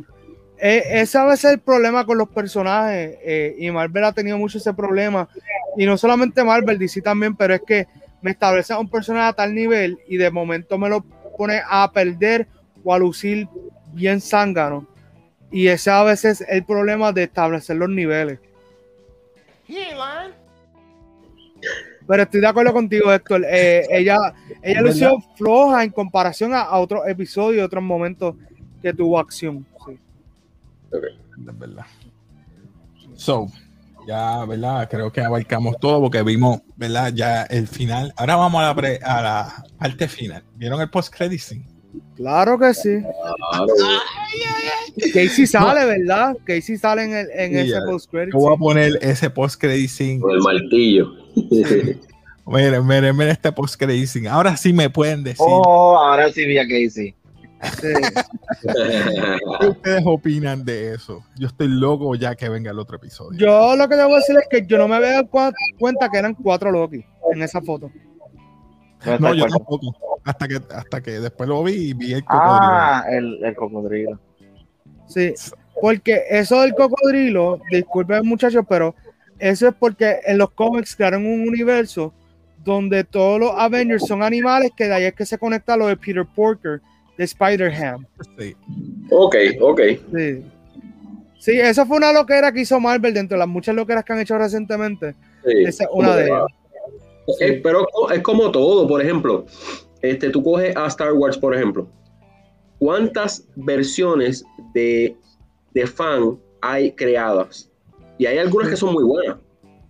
Eh, 0.59 0.83
ese 1.01 1.19
a 1.19 1.25
veces 1.25 1.45
es 1.47 1.53
el 1.55 1.61
problema 1.61 2.07
con 2.07 2.17
los 2.19 2.29
personajes 2.29 3.19
eh, 3.25 3.57
y 3.59 3.71
Marvel 3.71 4.05
ha 4.05 4.13
tenido 4.13 4.39
mucho 4.39 4.59
ese 4.59 4.73
problema 4.73 5.29
y 5.77 5.85
no 5.85 5.97
solamente 5.97 6.45
Marvel, 6.45 6.79
DC 6.79 7.03
también, 7.03 7.35
pero 7.35 7.55
es 7.55 7.63
que 7.63 7.87
me 8.23 8.31
establece 8.31 8.73
a 8.73 8.79
un 8.79 8.89
personaje 8.89 9.29
a 9.29 9.33
tal 9.33 9.55
nivel 9.55 9.99
y 10.09 10.17
de 10.17 10.31
momento 10.31 10.79
me 10.79 10.89
lo 10.89 11.03
pone 11.37 11.61
a 11.69 11.91
perder 11.91 12.47
o 12.85 12.95
a 12.95 12.99
lucir 12.99 13.49
bien 13.93 14.21
zángano 14.21 14.87
y 15.51 15.67
ese 15.67 15.91
a 15.91 16.03
veces 16.05 16.41
es 16.41 16.49
el 16.49 16.65
problema 16.65 17.13
de 17.13 17.25
establecer 17.25 17.77
los 17.77 17.89
niveles. 17.89 18.39
Pero 22.07 22.23
estoy 22.23 22.41
de 22.41 22.47
acuerdo 22.47 22.73
contigo, 22.73 23.13
Héctor. 23.13 23.45
Eh, 23.49 23.87
ella 23.91 24.19
ella 24.63 24.83
¿Verdad? 24.83 24.83
lució 24.83 25.19
floja 25.37 25.85
en 25.85 25.91
comparación 25.91 26.53
a, 26.55 26.61
a 26.63 26.79
otros 26.79 27.03
episodios 27.07 27.61
y 27.63 27.65
otros 27.65 27.83
momentos 27.83 28.35
que 28.83 28.93
tuvo 28.93 29.19
acción. 29.19 29.67
Sí. 29.87 29.99
Es 30.93 31.59
verdad. 31.59 31.87
So, 33.17 33.47
ya, 34.07 34.45
¿verdad? 34.45 34.89
Creo 34.91 35.11
que 35.11 35.23
abarcamos 35.23 35.77
todo 35.81 36.01
porque 36.03 36.23
vimos, 36.23 36.61
¿verdad? 36.77 37.13
Ya 37.15 37.45
el 37.45 37.67
final. 37.67 38.13
Ahora 38.17 38.37
vamos 38.37 38.61
a 38.63 38.67
la, 38.67 38.75
pre- 38.75 39.01
a 39.03 39.23
la 39.23 39.65
parte 39.79 40.09
final. 40.09 40.45
¿Vieron 40.57 40.81
el 40.81 40.91
post-credit 40.91 41.41
scene? 41.41 41.65
Claro 42.17 42.59
que 42.59 42.73
sí. 42.75 42.99
Claro. 43.01 43.75
Casey 45.13 45.47
sale, 45.47 45.85
¿verdad? 45.85 46.37
Casey 46.45 46.77
sale 46.77 47.03
en, 47.05 47.13
el, 47.15 47.29
en 47.35 47.51
Sí, 47.53 47.59
ese 47.59 47.71
ya. 47.71 47.81
post 47.87 48.11
credit. 48.11 48.33
Yo 48.33 48.39
voy 48.39 48.55
a 48.55 48.57
poner 48.57 48.99
ese 49.03 49.29
post-credit 49.31 49.89
scene 49.89 50.21
Con 50.21 50.31
el 50.33 50.41
martillo. 50.41 51.13
Miren, 52.47 52.87
miren, 52.87 53.17
miren 53.17 53.33
este 53.33 53.51
post 53.53 53.77
crazy. 53.77 54.27
Ahora 54.27 54.55
sí 54.57 54.73
me 54.75 54.91
pueden 54.91 55.25
decir. 55.25 55.39
Oh, 55.41 55.97
ahora 55.99 56.31
sí 56.31 56.45
vi 56.45 56.59
a 56.59 56.65
Casey. 56.69 57.15
Sí. 57.81 57.89
¿Qué 59.61 59.67
ustedes 59.67 60.03
opinan 60.05 60.63
de 60.63 60.93
eso? 60.93 61.25
Yo 61.39 61.47
estoy 61.47 61.69
loco 61.69 62.15
ya 62.15 62.35
que 62.35 62.51
venga 62.51 62.71
el 62.71 62.79
otro 62.79 62.97
episodio. 62.99 63.39
Yo 63.39 63.75
lo 63.77 63.89
que 63.89 63.97
debo 63.97 64.15
decir 64.17 64.37
es 64.37 64.47
que 64.51 64.67
yo 64.67 64.77
no 64.77 64.89
me 64.89 64.97
había 64.97 65.13
dado 65.23 65.31
cuenta 65.79 66.11
que 66.11 66.19
eran 66.19 66.35
cuatro 66.35 66.71
Loki 66.71 67.03
en 67.33 67.43
esa 67.43 67.63
foto. 67.63 67.91
No, 69.21 69.35
yo 69.35 69.47
tampoco. 69.47 69.97
Hasta 70.25 70.49
que, 70.49 70.61
hasta 70.71 71.03
que 71.03 71.11
después 71.13 71.49
lo 71.49 71.63
vi 71.63 71.91
y 71.91 71.93
vi 71.95 72.13
el 72.15 72.25
cocodrilo. 72.25 72.51
Ah, 72.51 73.05
el, 73.11 73.45
el 73.45 73.55
cocodrilo. 73.55 74.19
Sí, 75.07 75.35
porque 75.81 76.23
eso 76.31 76.63
del 76.63 76.75
cocodrilo, 76.75 77.61
disculpen 77.71 78.27
muchachos, 78.27 78.65
pero 78.69 78.95
eso 79.39 79.69
es 79.69 79.75
porque 79.75 80.21
en 80.25 80.39
los 80.39 80.51
cómics 80.51 80.97
crearon 80.97 81.27
un 81.27 81.47
universo 81.49 82.13
donde 82.65 83.05
todos 83.05 83.39
los 83.39 83.53
Avengers 83.55 84.07
son 84.07 84.23
animales, 84.23 84.71
que 84.75 84.85
de 84.85 84.95
ahí 84.95 85.05
es 85.05 85.15
que 85.15 85.27
se 85.27 85.37
conecta 85.37 85.77
lo 85.77 85.87
de 85.87 85.97
Peter 85.97 86.25
Porker, 86.35 86.81
de 87.19 87.25
Spider-Ham. 87.25 88.07
Sí. 88.39 88.57
ok, 89.11 89.37
ok. 89.61 89.81
Sí. 90.17 90.43
Sí, 91.39 91.61
esa 91.61 91.85
fue 91.85 91.99
una 91.99 92.11
loquera 92.11 92.51
que 92.53 92.63
hizo 92.63 92.81
Marvel 92.81 93.13
dentro 93.13 93.37
de 93.37 93.41
las 93.41 93.49
muchas 93.49 93.75
loqueras 93.75 94.03
que 94.03 94.15
han 94.15 94.21
hecho 94.21 94.39
recientemente. 94.39 95.15
sí. 95.45 95.65
Esa 95.67 95.85
es 95.85 95.91
una 95.93 96.17
de 96.17 96.25
ellas. 96.25 96.45
Eh, 97.41 97.61
pero 97.63 97.87
es 98.13 98.21
como 98.23 98.51
todo, 98.51 98.87
por 98.87 99.01
ejemplo, 99.01 99.47
este, 100.03 100.31
tú 100.31 100.43
coges 100.43 100.77
a 100.77 100.87
Star 100.89 101.13
Wars, 101.15 101.39
por 101.39 101.55
ejemplo. 101.55 101.89
¿Cuántas 102.79 103.47
versiones 103.57 104.45
de, 104.75 105.17
de 105.73 105.87
fan 105.87 106.39
hay 106.61 106.93
creadas? 106.93 107.71
Y 108.19 108.27
hay 108.27 108.39
algunas 108.39 108.69
que 108.69 108.77
son 108.77 108.93
muy 108.93 109.05
buenas. 109.05 109.37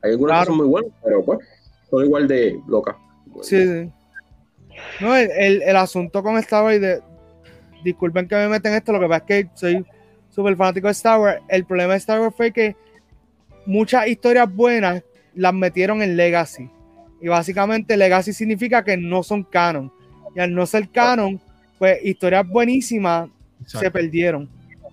Hay 0.03 0.13
algunas 0.13 0.35
Claro. 0.37 0.45
que 0.45 0.47
son 0.49 0.57
muy 0.59 0.67
buenas, 0.69 0.93
pero 1.03 1.25
pues, 1.25 1.39
son 1.91 2.05
igual 2.05 2.29
de 2.29 2.61
locas. 2.69 2.97
Sí, 3.43 3.63
sí. 3.67 3.91
No, 5.01 5.17
el, 5.17 5.31
el- 5.31 5.63
el 5.63 5.77
asunto 5.77 6.23
con 6.23 6.37
Star 6.39 6.65
Wars, 6.65 6.81
de, 6.81 7.01
disculpen 7.83 8.29
que 8.29 8.37
me 8.37 8.49
meten 8.49 8.75
esto, 8.75 8.93
lo 8.93 9.01
que 9.01 9.09
pasa 9.09 9.25
es 9.29 9.45
que 9.45 9.51
soy 9.55 9.87
súper 10.31 10.57
fanático 10.57 10.87
de 10.87 10.93
Star 10.93 11.21
Wars. 11.21 11.41
El 11.49 11.65
problema 11.65 11.93
de 11.95 11.99
Star 11.99 12.21
Wars 12.21 12.35
fue 12.37 12.53
que 12.53 12.77
muchas 13.67 14.07
historias 14.09 14.53
buenas 14.55 15.03
las 15.35 15.53
metieron 15.55 16.03
en 16.03 16.17
Legacy. 16.17 16.71
Y 17.25 17.29
básicamente 17.29 17.97
Legacy 17.97 18.35
significa 18.35 18.85
que 18.85 18.99
no 18.99 19.23
son 19.23 19.45
canon. 19.45 19.91
Y 20.37 20.41
al 20.41 20.55
no 20.55 20.67
ser 20.67 20.91
canon, 20.91 21.41
pues 21.79 21.99
historias 22.05 22.47
buenísimas 22.47 23.31
se 23.65 23.91
perdieron. 23.91 24.47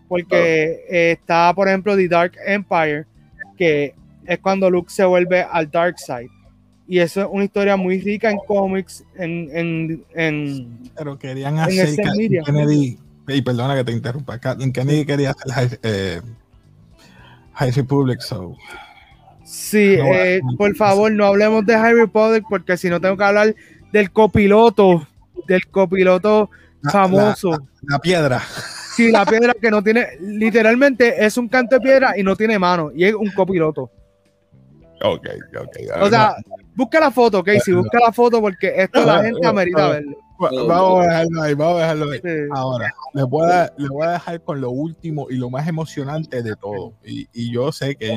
Porque 0.08 0.86
eh, 0.89 1.12
está, 1.12 1.54
por 1.54 1.67
ejemplo, 1.67 1.94
The 1.94 2.08
Dark 2.08 2.32
Empire, 2.48 3.06
que 3.58 3.94
es 4.26 4.39
cuando 4.39 4.70
Luke 4.70 4.89
se 4.89 5.04
vuelve 5.04 5.41
al 5.41 5.70
Dark 5.70 6.00
Side. 6.00 6.30
Y 6.88 7.00
eso 7.00 7.20
es 7.20 7.28
una 7.30 7.44
historia 7.44 7.76
muy 7.76 8.00
rica 8.00 8.32
en 8.32 8.38
cómics, 8.48 9.04
en, 9.17 9.50
en, 9.54 10.06
en- 10.15 10.80
Pero 10.96 11.20
querían 11.20 11.60
hacer. 11.60 11.98
Kennedy. 12.46 12.98
Y 13.28 13.41
perdona 13.41 13.76
que 13.76 13.84
te 13.84 13.91
interrumpa. 13.91 14.39
Kathleen 14.39 14.72
Kennedy 14.72 15.04
quería 15.06 15.32
hacer 15.32 15.52
High, 15.52 15.80
eh, 15.84 16.22
High 17.56 17.72
Republic, 17.72 18.22
so. 18.22 18.56
Sí, 19.54 19.98
No, 19.98 20.06
eh, 20.06 20.40
no, 20.44 20.56
por 20.56 20.70
no, 20.70 20.76
favor, 20.76 21.12
no 21.12 21.26
hablemos 21.26 21.66
de 21.66 21.74
High 21.78 21.94
Republic 21.96 22.46
porque 22.50 22.78
si 22.78 22.90
no 22.90 23.02
tengo 23.02 23.18
que 23.18 23.24
hablar 23.26 23.54
del 23.92 24.10
copiloto, 24.12 25.06
del 25.48 25.68
copiloto 25.68 26.50
La- 26.82 26.92
famoso. 26.92 27.68
La 27.84 28.00
piedra. 28.00 28.42
Sí, 28.96 29.12
la 29.12 29.26
piedra 29.26 29.54
que 29.60 29.70
no 29.70 29.84
tiene, 29.84 30.08
literalmente 30.22 31.26
es 31.26 31.38
un 31.38 31.50
canto 31.50 31.76
de 31.76 31.82
piedra 31.82 32.18
y 32.18 32.24
no 32.24 32.36
tiene 32.36 32.58
mano, 32.60 32.92
y 32.96 33.04
es 33.04 33.14
un 33.14 33.30
copiloto. 33.32 33.90
Ok, 35.04 35.28
ok. 35.60 36.02
O 36.02 36.10
sea, 36.10 36.36
busca 36.76 37.00
la 37.00 37.12
foto, 37.12 37.44
Casey, 37.44 37.74
busca 37.74 38.00
la 38.00 38.12
foto 38.14 38.40
porque 38.40 38.72
esto 38.84 39.04
la 39.04 39.18
Ah, 39.18 39.24
gente 39.24 39.40
ah, 39.46 39.50
amerita 39.50 39.86
ah. 39.86 39.90
verlo. 39.90 40.16
Va- 40.42 40.50
vamos 40.68 41.00
a 41.00 41.08
dejarlo 41.10 41.42
ahí, 41.42 41.54
vamos 41.56 41.76
a 41.76 41.80
dejarlo 41.82 42.12
ahí. 42.12 42.20
Sí. 42.24 42.30
Ahora, 42.54 42.94
les 43.14 43.26
voy, 43.26 43.52
a, 43.52 43.74
les 43.78 43.90
voy 43.90 44.08
a 44.08 44.12
dejar 44.12 44.42
con 44.42 44.62
lo 44.62 44.72
último 44.72 45.28
y 45.30 45.36
lo 45.36 45.50
más 45.50 45.68
emocionante 45.68 46.42
de 46.42 46.56
todo. 46.56 46.94
Y, 47.06 47.28
y 47.34 47.52
yo 47.52 47.72
sé 47.72 47.96
que 47.96 48.16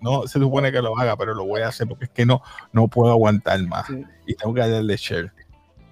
no 0.00 0.26
se 0.26 0.38
supone 0.38 0.70
que 0.72 0.82
lo 0.82 0.96
haga, 0.98 1.16
pero 1.16 1.34
lo 1.34 1.44
voy 1.44 1.62
a 1.62 1.68
hacer 1.68 1.86
porque 1.88 2.04
es 2.04 2.10
que 2.10 2.26
no, 2.26 2.42
no 2.72 2.88
puedo 2.88 3.10
aguantar 3.12 3.60
más. 3.66 3.86
Sí. 3.86 4.04
Y 4.26 4.34
tengo 4.34 4.54
que 4.54 4.60
darle 4.60 4.96
share. 4.96 5.32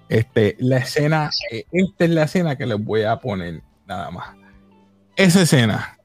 Este, 0.08 0.56
la 0.58 0.76
escena, 0.78 1.30
eh, 1.50 1.64
esta 1.72 2.04
es 2.04 2.10
la 2.10 2.24
escena 2.24 2.56
que 2.56 2.66
les 2.66 2.82
voy 2.82 3.02
a 3.04 3.16
poner 3.18 3.62
nada 3.86 4.10
más. 4.10 4.36
Esa 5.16 5.42
escena 5.42 5.98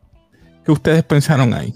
que 0.64 0.72
ustedes 0.72 1.04
pensaron 1.04 1.54
ahí. 1.54 1.74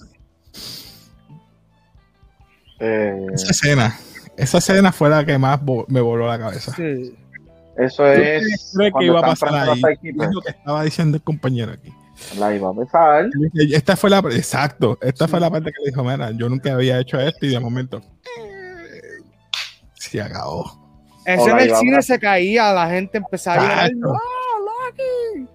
Eh, 2.79 3.27
Esa 3.33 3.51
escena. 3.51 3.95
Esa 4.37 4.57
escena 4.57 4.91
fue 4.91 5.09
la 5.09 5.25
que 5.25 5.37
más 5.37 5.59
vo- 5.61 5.85
me 5.87 6.01
voló 6.01 6.27
la 6.27 6.39
cabeza. 6.39 6.73
Sí. 6.75 7.15
eso 7.77 8.05
es. 8.07 8.73
¿Qué 8.77 8.91
que 8.97 9.05
iba 9.05 9.19
a 9.19 9.23
pasar 9.23 9.53
ahí? 9.53 9.81
Es 10.03 10.15
lo 10.33 10.41
que 10.41 10.49
estaba 10.51 10.83
diciendo 10.83 11.17
el 11.17 11.23
compañero 11.23 11.71
aquí. 11.73 11.93
La 12.37 12.55
iba 12.55 12.69
a 12.69 12.73
besar. 12.73 13.29
Esta 13.71 13.95
fue 13.95 14.09
la, 14.09 14.19
exacto, 14.31 14.97
esta 15.01 15.27
fue 15.27 15.39
la 15.39 15.49
parte 15.51 15.71
que 15.71 15.83
le 15.83 15.91
dijo, 15.91 16.03
mira, 16.03 16.31
yo 16.31 16.49
nunca 16.49 16.73
había 16.73 16.99
hecho 16.99 17.19
esto 17.19 17.45
y 17.45 17.49
de 17.49 17.59
momento 17.59 17.97
eh, 17.97 19.21
se 19.93 20.21
acabó. 20.21 20.81
Eso 21.25 21.49
en 21.49 21.59
el 21.59 21.75
cine 21.75 22.01
se 22.01 22.19
caía, 22.19 22.73
la 22.73 22.89
gente 22.89 23.17
empezaba 23.19 23.61
a 23.61 23.87
llorar. 23.87 23.91
¡No, 23.95 24.09
Loki! 24.13 25.47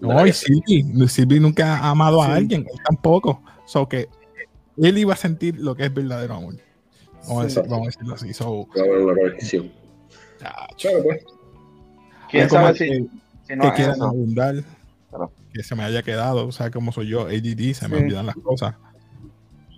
No, 0.00 0.26
y 0.26 0.32
Silvi, 0.32 1.08
Silvi 1.08 1.40
nunca 1.40 1.78
ha 1.78 1.90
amado 1.90 2.22
a 2.22 2.34
alguien, 2.34 2.60
él 2.60 2.80
tampoco. 2.84 3.42
So 3.66 3.88
que 3.88 4.08
él 4.80 4.96
iba 4.96 5.12
a 5.14 5.16
sentir 5.16 5.58
lo 5.58 5.74
que 5.74 5.84
es 5.86 5.92
verdadero 5.92 6.34
amor. 6.34 6.54
Vamos, 7.26 7.44
a, 7.46 7.48
Sí. 7.50 7.56
decir- 7.56 7.68
vamos 7.70 7.86
a 7.88 7.90
decirlo 7.90 8.14
así. 8.14 8.32
So, 8.32 8.66
Va 8.68 8.80
a 8.80 8.84
haber 8.84 8.98
una 9.02 9.14
conexión. 9.14 9.72
chacho, 10.38 10.88
Pero 10.90 11.02
pues, 11.02 11.24
¿Quién 12.30 12.48
sabe 12.48 12.74
si, 12.78 13.10
si 13.46 13.56
no 13.56 13.64
abundar, 14.04 14.54
Claro. 15.18 15.32
que 15.52 15.62
se 15.62 15.74
me 15.74 15.82
haya 15.82 16.02
quedado, 16.02 16.46
o 16.46 16.52
sea, 16.52 16.70
como 16.70 16.92
soy 16.92 17.08
yo, 17.08 17.26
ADD, 17.26 17.74
se 17.74 17.88
me 17.88 17.96
Sí. 17.98 18.04
olvidan 18.04 18.26
las 18.26 18.36
cosas. 18.36 18.74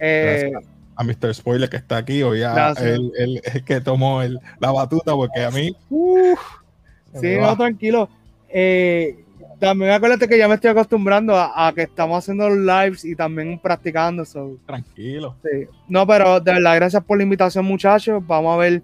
Eh, 0.00 0.53
A 0.96 1.03
Mr. 1.05 1.35
Spoiler 1.35 1.68
que 1.70 1.79
está 1.79 1.96
aquí, 1.96 2.22
o 2.22 2.35
ya 2.35 2.72
él, 2.79 3.11
él 3.16 3.40
es 3.42 3.55
el 3.57 3.64
que 3.64 3.81
tomó 3.81 4.20
el, 4.22 4.38
la 4.59 4.70
batuta, 4.70 5.14
porque 5.14 5.42
a 5.42 5.50
mí, 5.50 5.74
se 7.14 7.20
Sí, 7.20 7.37
no, 7.40 7.46
va. 7.46 7.57
tranquilo. 7.57 8.09
Eh, 8.50 9.24
también 9.59 9.92
acuérdate 9.92 10.29
que 10.29 10.37
ya 10.38 10.46
me 10.48 10.55
estoy 10.57 10.70
acostumbrando 10.70 11.35
a, 11.37 11.68
a 11.68 11.72
que 11.72 11.83
estamos 11.83 12.18
haciendo 12.18 12.48
los 12.50 12.59
lives 12.59 13.05
y 13.05 13.14
también 13.16 13.59
practicando. 13.59 14.24
so, 14.26 14.59
tranquilo. 14.66 15.37
sí. 15.42 15.66
No, 15.88 16.07
pero 16.07 16.38
de 16.40 16.53
verdad, 16.55 16.76
gracias 16.76 17.03
por 17.05 17.16
la 17.16 17.22
invitación, 17.24 17.64
muchachos. 17.64 18.22
Vamos 18.26 18.55
a 18.55 18.59
ver 18.59 18.83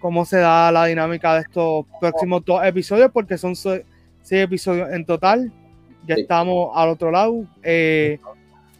cómo 0.00 0.24
se 0.24 0.38
da 0.38 0.70
la 0.72 0.86
dinámica 0.86 1.34
de 1.34 1.40
estos 1.40 1.84
próximos 2.00 2.42
dos 2.46 2.64
episodios, 2.64 3.10
porque 3.12 3.36
son 3.36 3.54
so- 3.56 3.80
seis 4.22 4.44
episodios 4.44 4.90
en 4.92 5.04
total. 5.04 5.52
Ya 6.08 6.14
Sí. 6.16 6.22
estamos 6.22 6.70
al 6.74 6.88
otro 6.88 7.10
lado. 7.12 7.44
Eh, 7.62 8.18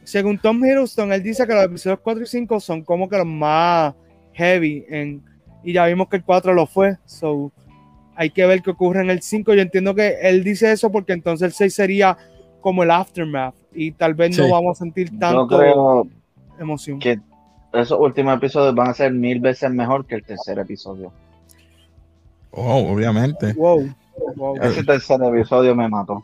según 0.02 0.38
Tom 0.38 0.64
Hiddleston, 0.64 1.12
él 1.12 1.22
dice 1.22 1.46
que 1.46 1.54
los 1.54 1.64
episodios 1.64 2.00
4 2.02 2.22
y 2.22 2.26
5 2.26 2.58
son 2.60 2.82
como 2.82 3.08
que 3.08 3.18
los 3.18 3.26
más 3.26 3.94
heavy. 4.32 4.84
En, 4.88 5.22
y 5.62 5.74
ya 5.74 5.86
vimos 5.86 6.08
que 6.08 6.16
el 6.16 6.24
4 6.24 6.54
lo 6.54 6.66
fue. 6.66 6.96
So, 7.04 7.52
hay 8.16 8.30
que 8.30 8.46
ver 8.46 8.62
qué 8.62 8.70
ocurre 8.70 9.02
en 9.02 9.10
el 9.10 9.20
5. 9.22 9.52
Yo 9.54 9.60
entiendo 9.62 9.94
que 9.94 10.16
él 10.22 10.42
dice 10.42 10.72
eso 10.72 10.90
porque 10.90 11.12
entonces 11.12 11.46
el 11.46 11.52
6 11.52 11.74
sería 11.74 12.16
como 12.62 12.82
el 12.82 12.90
aftermath. 12.90 13.54
Y 13.74 13.92
tal 13.92 14.14
vez 14.14 14.36
no 14.38 14.48
vamos 14.50 14.78
a 14.78 14.84
sentir 14.84 15.10
Yo 15.12 15.18
tanto 15.18 15.46
creo 15.58 16.06
emoción. 16.58 16.98
que 16.98 17.20
esos 17.74 18.00
últimos 18.00 18.34
episodios 18.36 18.74
van 18.74 18.88
a 18.88 18.94
ser 18.94 19.12
mil 19.12 19.38
veces 19.40 19.70
mejor 19.70 20.06
que 20.06 20.14
el 20.14 20.24
tercer 20.24 20.58
episodio. 20.58 21.12
Oh, 22.50 22.92
obviamente. 22.92 23.52
Wow. 23.52 23.94
wow. 24.36 24.56
Ese 24.62 24.82
tercer 24.84 25.22
episodio 25.22 25.74
me 25.76 25.86
mató. 25.88 26.22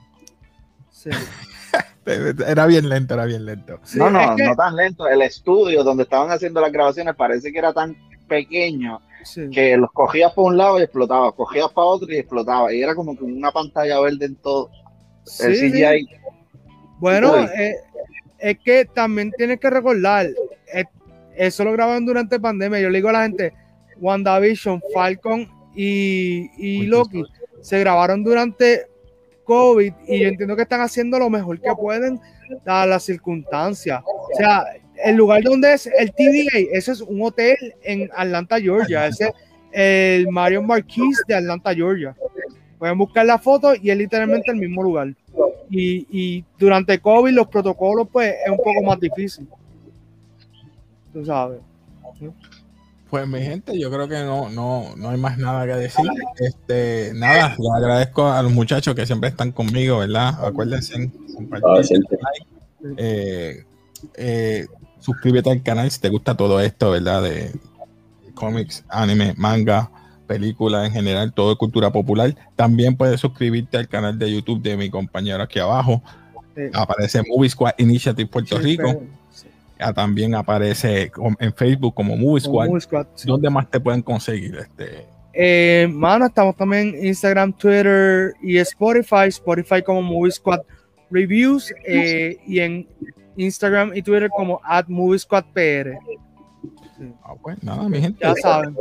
Sí. 0.95 1.11
Era 2.07 2.67
bien 2.67 2.89
lento, 2.89 3.15
era 3.15 3.25
bien 3.25 3.45
lento. 3.47 3.81
Sí, 3.83 3.99
no, 3.99 4.11
no, 4.11 4.21
es 4.21 4.37
que- 4.37 4.45
no 4.45 4.55
tan 4.55 4.77
lento. 4.77 5.09
El 5.09 5.23
estudio 5.23 5.83
donde 5.83 6.03
estaban 6.05 6.31
haciendo 6.31 6.61
las 6.61 6.71
grabaciones 6.71 7.15
parece 7.17 7.51
que 7.51 7.59
era 7.59 7.73
tan 7.73 7.97
pequeño 8.29 9.01
sí. 9.25 9.49
que 9.51 9.77
los 9.77 9.91
cogías 9.91 10.33
por 10.33 10.53
un 10.53 10.59
lado 10.59 10.79
y 10.79 10.83
explotaba, 10.83 11.33
cogías 11.33 11.69
para 11.73 11.87
otro 11.87 12.13
y 12.13 12.19
explotaba. 12.19 12.73
Y 12.73 12.83
era 12.83 12.95
como 12.95 13.17
que 13.17 13.25
una 13.25 13.51
pantalla 13.53 13.99
verde 14.01 14.27
en 14.27 14.37
todo. 14.37 14.71
El 15.41 15.57
Sí, 15.57 15.71
sí. 15.71 15.73
CGI. 15.73 16.09
Bueno, 16.99 17.39
eh, 17.45 17.75
es 18.39 18.59
que 18.63 18.85
también 18.85 19.33
tienes 19.37 19.59
que 19.59 19.71
recordar, 19.71 20.27
eh, 20.73 20.85
eso 21.37 21.65
lo 21.65 21.73
grabaron 21.73 22.05
durante 22.07 22.39
pandemia. 22.39 22.81
Yo 22.81 22.91
le 22.91 22.99
digo 22.99 23.09
a 23.09 23.13
la 23.13 23.23
gente, 23.23 23.53
WandaVision, 23.99 24.81
Falcon 24.93 25.49
y, 25.75 26.51
y 26.59 26.83
Loki 26.87 27.25
se 27.63 27.81
grabaron 27.81 28.23
durante 28.23 28.87
COVID 29.45 29.93
y 30.07 30.21
yo 30.21 30.29
entiendo 30.29 30.57
que 30.57 30.63
están 30.63 30.81
haciendo 30.81 31.19
lo 31.19 31.31
mejor 31.31 31.61
que 31.61 31.73
pueden 31.75 32.21
dadas 32.65 32.89
las 32.89 33.03
circunstancias. 33.05 34.03
O 34.05 34.37
sea, 34.37 34.65
el 35.05 35.17
lugar 35.17 35.43
donde 35.43 35.73
es 35.73 35.87
el 35.87 36.13
TVA, 36.13 36.59
ese 36.73 36.93
es 36.93 37.01
un 37.01 37.23
hotel 37.23 37.57
en 37.83 38.11
Atlanta, 38.15 38.61
Georgia. 38.61 39.07
Ese 39.07 39.25
es 39.25 39.33
el 39.73 40.29
Marion 40.29 40.67
Marquis 40.67 41.23
de 41.27 41.35
Atlanta, 41.35 41.75
Georgia. 41.75 42.15
Pueden 42.79 42.99
buscar 42.99 43.27
la 43.27 43.39
foto 43.39 43.75
y 43.75 43.91
es 43.91 43.97
literalmente 43.97 44.51
el 44.51 44.57
mismo 44.57 44.83
lugar. 44.83 45.15
Y, 45.71 46.07
y 46.11 46.45
durante 46.59 46.99
COVID 46.99 47.33
los 47.33 47.49
protocolos 47.49 48.09
pues 48.13 48.35
es 48.45 48.51
un 48.51 48.59
poco 48.59 48.83
más 48.85 49.01
difícil. 49.01 49.49
Tú 51.13 51.25
sabes. 51.25 51.61
Pues 53.15 53.29
mi 53.29 53.41
gente, 53.43 53.79
yo 53.79 53.93
creo 53.93 54.09
que 54.09 54.25
no, 54.25 54.51
no, 54.51 54.97
no 54.97 55.11
hay 55.11 55.17
más 55.17 55.39
nada 55.39 55.65
que 55.67 55.75
decir. 55.75 56.05
Este, 56.37 57.13
nada, 57.15 57.55
le 57.57 57.69
agradezco 57.77 58.27
a 58.27 58.43
los 58.43 58.51
muchachos 58.51 58.93
que 58.97 59.07
siempre 59.07 59.29
están 59.29 59.53
conmigo, 59.53 59.99
¿verdad? 59.99 60.45
Acuérdense, 60.45 61.13
compartir, 61.33 62.01
eh, 62.97 63.65
eh, 64.17 64.67
suscríbete 64.99 65.49
al 65.49 65.63
canal 65.63 65.89
si 65.93 66.01
te 66.01 66.09
gusta 66.09 66.37
todo 66.37 66.59
esto, 66.59 66.91
¿verdad? 66.91 67.23
De 67.23 67.53
cómics, 68.35 68.85
anime, 68.89 69.33
manga, 69.37 69.93
películas 70.27 70.85
en 70.89 70.93
general, 70.93 71.33
todo 71.33 71.51
de 71.51 71.57
cultura 71.57 71.93
popular. 71.93 72.35
También 72.57 72.97
puedes 72.97 73.21
suscribirte 73.21 73.77
al 73.77 73.87
canal 73.87 74.19
de 74.19 74.33
YouTube 74.33 74.61
de 74.61 74.77
mi 74.77 74.91
compañero 74.91 75.41
aquí 75.41 75.61
abajo. 75.61 76.03
Aparece 76.73 77.23
Movie 77.29 77.51
Squad 77.51 77.75
Initiative 77.79 78.29
Puerto 78.29 78.59
Rico. 78.59 79.05
También 79.95 80.35
aparece 80.35 81.11
en 81.39 81.55
Facebook 81.55 81.95
como 81.95 82.17
Movie 82.17 82.41
Squad. 82.41 83.07
¿Dónde 83.25 83.51
más 83.51 83.71
te 83.71 83.81
pueden 83.81 84.03
conseguir? 84.03 84.57
Este? 84.57 85.07
Eh, 85.37 85.89
mano, 85.91 86.27
estamos 86.27 86.57
también 86.57 86.95
en 86.95 87.07
Instagram, 87.07 87.53
Twitter 87.53 88.35
y 88.41 88.59
Spotify. 88.59 89.27
Spotify 89.29 89.83
como 89.83 90.03
Movie 90.03 90.31
Squad 90.31 90.61
Reviews 91.11 91.73
eh, 91.87 92.39
y 92.47 92.61
en 92.61 92.89
Instagram 93.37 93.93
y 93.95 94.03
Twitter 94.03 94.31
como 94.31 94.61
at 94.65 94.87
Movie 94.87 95.19
Squad 95.19 95.45
PR. 95.53 95.99
Ah, 97.25 97.35
pues 97.43 97.63
nada, 97.63 97.89
mi 97.89 98.01
gente. 98.01 98.21
Ya 98.23 98.35
saben. 98.37 98.77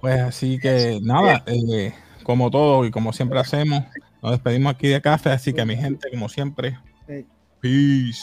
Pues 0.00 0.20
así 0.20 0.58
que 0.58 0.98
nada, 1.02 1.42
eh, 1.46 1.92
como 2.22 2.50
todo 2.50 2.86
y 2.86 2.90
como 2.90 3.12
siempre 3.12 3.38
hacemos, 3.38 3.84
nos 4.22 4.32
despedimos 4.32 4.74
aquí 4.74 4.88
de 4.88 5.02
café. 5.02 5.30
Así 5.30 5.52
que 5.52 5.64
mi 5.66 5.76
gente, 5.76 6.08
como 6.10 6.28
siempre, 6.28 6.78
peace. 7.60 8.22